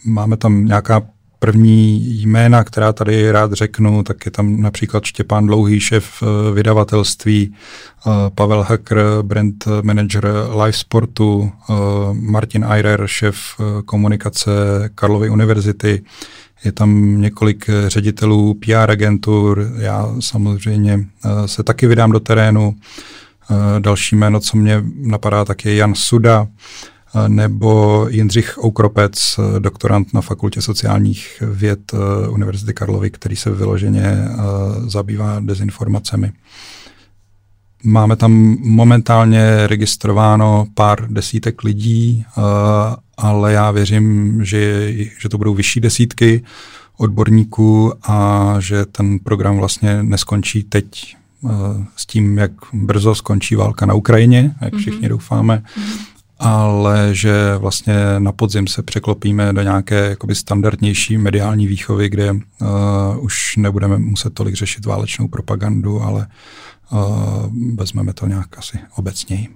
Máme 0.05 0.37
tam 0.37 0.65
nějaká 0.65 1.03
první 1.43 2.23
jména, 2.23 2.65
která 2.65 2.93
tady 2.93 3.33
rád 3.33 3.53
řeknu, 3.53 4.03
tak 4.03 4.27
je 4.27 4.31
tam 4.31 4.61
například 4.61 5.05
Štěpán 5.05 5.47
Dlouhý, 5.47 5.81
šéf 5.81 6.23
eh, 6.23 6.55
vydavatelství, 6.55 7.55
eh, 7.55 8.11
Pavel 8.35 8.63
Hacker, 8.63 8.99
brand 9.23 9.65
manager 9.83 10.25
live 10.63 10.73
sportu, 10.73 11.53
eh, 11.71 11.75
Martin 12.13 12.65
Eirer, 12.65 13.03
šéf 13.07 13.37
komunikace 13.85 14.51
Karlovy 14.95 15.31
univerzity, 15.31 16.03
je 16.65 16.73
tam 16.73 17.21
několik 17.21 17.71
ředitelů 17.87 18.55
PR 18.55 18.91
agentur, 18.91 19.73
já 19.79 20.15
samozřejmě 20.21 21.07
se 21.47 21.63
taky 21.63 21.87
vydám 21.87 22.13
do 22.13 22.21
terénu. 22.21 22.77
Další 23.79 24.17
jméno, 24.17 24.41
co 24.41 24.57
mě 24.57 24.83
napadá, 24.97 25.45
tak 25.45 25.65
je 25.65 25.75
Jan 25.75 25.95
Suda, 25.95 26.47
nebo 27.29 28.07
Jindřich 28.11 28.59
Oukropec, 28.65 29.41
doktorant 29.59 30.15
na 30.15 30.21
Fakultě 30.21 30.63
sociálních 30.63 31.43
věd 31.47 31.81
eh, 31.95 32.29
Univerzity 32.29 32.75
Karlovy, 32.75 33.11
který 33.11 33.37
se 33.37 33.51
vyloženě 33.51 34.03
eh, 34.05 34.37
zabývá 34.87 35.41
dezinformacemi. 35.41 36.33
Máme 37.85 38.17
tam 38.17 38.33
momentálně 38.61 39.67
registrováno 39.67 40.67
pár 40.75 41.09
desítek 41.09 41.65
lidí, 41.65 42.25
eh, 42.27 42.41
ale 43.17 43.53
já 43.53 43.71
věřím, 43.71 44.39
že, 44.45 44.93
že 45.21 45.29
to 45.29 45.39
budou 45.39 45.55
vyšší 45.55 45.81
desítky 45.81 46.43
odborníků 46.97 47.93
a 48.03 48.55
že 48.59 48.85
ten 48.85 49.19
program 49.19 49.57
vlastně 49.57 50.03
neskončí 50.03 50.63
teď 50.63 51.17
s 51.97 52.07
tím, 52.07 52.39
jak 52.39 52.51
brzo 52.73 53.15
skončí 53.15 53.55
válka 53.55 53.87
na 53.87 53.95
Ukrajině, 53.95 54.55
jak 54.61 54.75
všichni 54.75 55.01
mm-hmm. 55.01 55.09
doufáme, 55.09 55.63
mm-hmm 55.77 56.12
ale 56.43 57.09
že 57.15 57.57
vlastně 57.57 57.95
na 58.19 58.33
podzim 58.33 58.67
se 58.67 58.83
překlopíme 58.83 59.53
do 59.53 59.63
nějaké 59.63 60.09
jakoby 60.09 60.35
standardnější 60.35 61.19
mediální 61.19 61.67
výchovy, 61.67 62.09
kde 62.09 62.33
uh, 62.33 62.39
už 63.21 63.57
nebudeme 63.57 63.99
muset 63.99 64.35
tolik 64.35 64.55
řešit 64.55 64.87
válečnou 64.87 65.29
propagandu, 65.29 66.03
ale 66.03 66.27
uh, 66.93 66.99
vezmeme 67.75 68.13
to 68.13 68.27
nějak 68.27 68.59
asi 68.59 68.79
obecněji. 68.97 69.49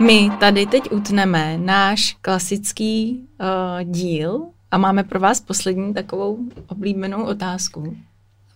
My 0.00 0.30
tady 0.40 0.66
teď 0.66 0.92
utneme 0.92 1.58
náš 1.58 2.16
klasický 2.20 3.20
uh, 3.40 3.90
díl 3.90 4.42
a 4.70 4.78
máme 4.78 5.04
pro 5.04 5.20
vás 5.20 5.40
poslední 5.40 5.94
takovou 5.94 6.38
oblíbenou 6.68 7.24
otázku. 7.24 7.96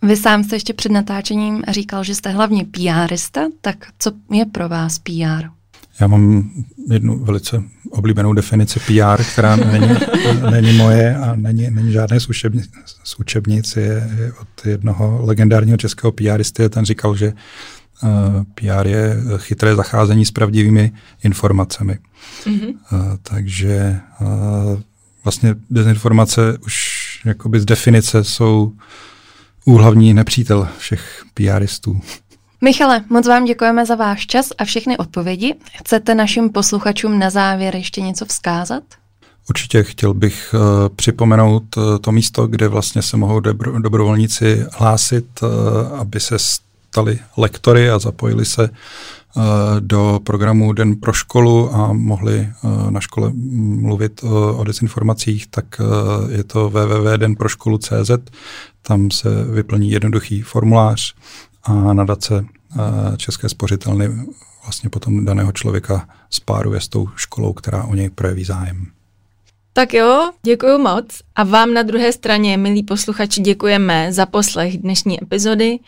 Vy 0.05 0.17
sám 0.17 0.43
jste 0.43 0.55
ještě 0.55 0.73
před 0.73 0.91
natáčením 0.91 1.63
říkal, 1.67 2.03
že 2.03 2.15
jste 2.15 2.29
hlavně 2.29 2.65
PRista, 2.65 3.41
tak 3.61 3.75
co 3.99 4.11
je 4.31 4.45
pro 4.45 4.69
vás 4.69 4.99
PR? 4.99 5.47
Já 5.99 6.07
mám 6.07 6.51
jednu 6.89 7.23
velice 7.23 7.63
oblíbenou 7.89 8.33
definici 8.33 8.79
PR, 8.79 9.23
která 9.23 9.55
není, 9.55 9.95
není 10.51 10.77
moje 10.77 11.17
a 11.17 11.35
není, 11.35 11.69
není 11.69 11.91
žádné 11.91 12.19
z, 12.19 12.29
učebni, 12.29 12.63
z 13.03 13.19
učebnic. 13.19 13.75
Je, 13.75 14.09
je 14.17 14.33
od 14.41 14.65
jednoho 14.65 15.19
legendárního 15.25 15.77
českého 15.77 16.11
PRisty. 16.11 16.69
Ten 16.69 16.85
říkal, 16.85 17.15
že 17.15 17.33
uh, 18.03 18.09
eh, 18.09 18.43
PR 18.53 18.87
je 18.87 19.17
chytré 19.37 19.75
zacházení 19.75 20.25
s 20.25 20.31
pravdivými 20.31 20.91
informacemi. 21.23 21.99
Mm-hmm. 22.43 22.73
Uh, 22.91 22.99
takže 23.21 23.99
uh, 24.21 24.79
vlastně 25.23 25.55
dezinformace 25.69 26.57
už 26.65 26.75
jakoby 27.25 27.59
z 27.59 27.65
definice 27.65 28.23
jsou 28.23 28.73
úhlavní 29.65 30.13
nepřítel 30.13 30.67
všech 30.77 31.23
PRistů. 31.33 32.01
Michale, 32.61 33.03
moc 33.09 33.27
vám 33.27 33.45
děkujeme 33.45 33.85
za 33.85 33.95
váš 33.95 34.27
čas 34.27 34.49
a 34.57 34.65
všechny 34.65 34.97
odpovědi. 34.97 35.55
Chcete 35.79 36.15
našim 36.15 36.49
posluchačům 36.49 37.19
na 37.19 37.29
závěr 37.29 37.75
ještě 37.75 38.01
něco 38.01 38.25
vzkázat? 38.25 38.83
Určitě 39.49 39.83
chtěl 39.83 40.13
bych 40.13 40.53
uh, 40.53 40.95
připomenout 40.95 41.77
uh, 41.77 41.97
to 41.97 42.11
místo, 42.11 42.47
kde 42.47 42.67
vlastně 42.67 43.01
se 43.01 43.17
mohou 43.17 43.39
dobro, 43.39 43.79
dobrovolníci 43.79 44.65
hlásit, 44.71 45.25
uh, 45.41 45.49
aby 45.99 46.19
se 46.19 46.35
stali 46.39 47.19
lektory 47.37 47.89
a 47.89 47.99
zapojili 47.99 48.45
se 48.45 48.69
do 49.79 50.19
programu 50.23 50.73
Den 50.73 50.95
pro 50.95 51.13
školu 51.13 51.75
a 51.75 51.93
mohli 51.93 52.49
uh, 52.63 52.91
na 52.91 52.99
škole 52.99 53.31
mluvit 53.81 54.23
o 54.57 54.63
dezinformacích, 54.63 55.47
tak 55.47 55.65
uh, 55.79 56.31
je 56.31 56.43
to 56.43 56.69
www.denproškolu.cz. 56.69 58.11
Tam 58.81 59.11
se 59.11 59.43
vyplní 59.43 59.91
jednoduchý 59.91 60.41
formulář 60.41 61.15
a 61.63 61.93
nadace 61.93 62.45
České 63.17 63.49
spořitelny 63.49 64.09
vlastně 64.65 64.89
potom 64.89 65.25
daného 65.25 65.51
člověka 65.51 66.07
spáruje 66.29 66.81
s 66.81 66.87
tou 66.87 67.09
školou, 67.15 67.53
která 67.53 67.83
o 67.83 67.95
něj 67.95 68.09
projeví 68.09 68.43
zájem. 68.43 68.87
Tak 69.73 69.93
jo, 69.93 70.31
děkuji 70.43 70.77
moc. 70.77 71.05
A 71.35 71.43
vám 71.43 71.73
na 71.73 71.83
druhé 71.83 72.11
straně, 72.11 72.57
milí 72.57 72.83
posluchači, 72.83 73.41
děkujeme 73.41 74.13
za 74.13 74.25
poslech 74.25 74.77
dnešní 74.77 75.23
epizody. 75.23 75.79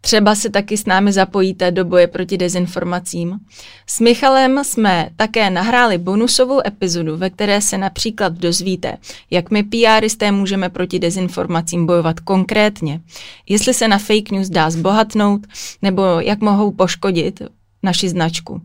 Třeba 0.00 0.34
se 0.34 0.50
taky 0.50 0.76
s 0.76 0.86
námi 0.86 1.12
zapojíte 1.12 1.70
do 1.70 1.84
boje 1.84 2.06
proti 2.06 2.38
dezinformacím. 2.38 3.38
S 3.86 4.00
Michalem 4.00 4.64
jsme 4.64 5.10
také 5.16 5.50
nahráli 5.50 5.98
bonusovou 5.98 6.66
epizodu, 6.66 7.16
ve 7.16 7.30
které 7.30 7.60
se 7.60 7.78
například 7.78 8.32
dozvíte, 8.32 8.96
jak 9.30 9.50
my 9.50 9.62
PRisté 9.62 10.32
můžeme 10.32 10.68
proti 10.68 10.98
dezinformacím 10.98 11.86
bojovat 11.86 12.20
konkrétně, 12.20 13.00
jestli 13.48 13.74
se 13.74 13.88
na 13.88 13.98
fake 13.98 14.30
news 14.30 14.48
dá 14.48 14.70
zbohatnout, 14.70 15.46
nebo 15.82 16.02
jak 16.02 16.40
mohou 16.40 16.70
poškodit 16.70 17.42
naši 17.82 18.08
značku. 18.08 18.62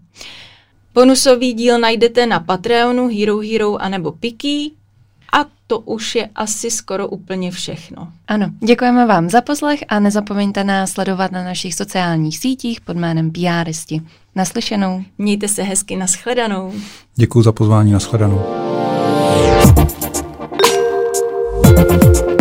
Bonusový 0.93 1.53
díl 1.53 1.79
najdete 1.79 2.25
na 2.25 2.39
Patreonu, 2.39 3.07
Hero 3.07 3.39
Hero 3.39 3.77
a 3.77 3.89
nebo 3.89 4.11
Piki 4.11 4.71
a 5.31 5.45
to 5.67 5.79
už 5.79 6.15
je 6.15 6.29
asi 6.35 6.71
skoro 6.71 7.07
úplně 7.07 7.51
všechno. 7.51 8.07
Ano, 8.27 8.49
děkujeme 8.59 9.05
vám 9.05 9.29
za 9.29 9.41
poslech 9.41 9.83
a 9.89 9.99
nezapomeňte 9.99 10.63
nás 10.63 10.91
sledovat 10.91 11.31
na 11.31 11.43
našich 11.43 11.75
sociálních 11.75 12.37
sítích 12.37 12.81
pod 12.81 12.97
jménem 12.97 13.31
PRisti. 13.31 14.01
Naslyšenou. 14.35 15.03
Mějte 15.17 15.47
se 15.47 15.63
hezky, 15.63 15.95
nashledanou. 15.95 16.73
Děkuji 17.15 17.41
za 17.41 17.51
pozvání, 17.51 17.91
nashledanou. 17.91 18.41
thank 21.75 22.15
you 22.15 22.40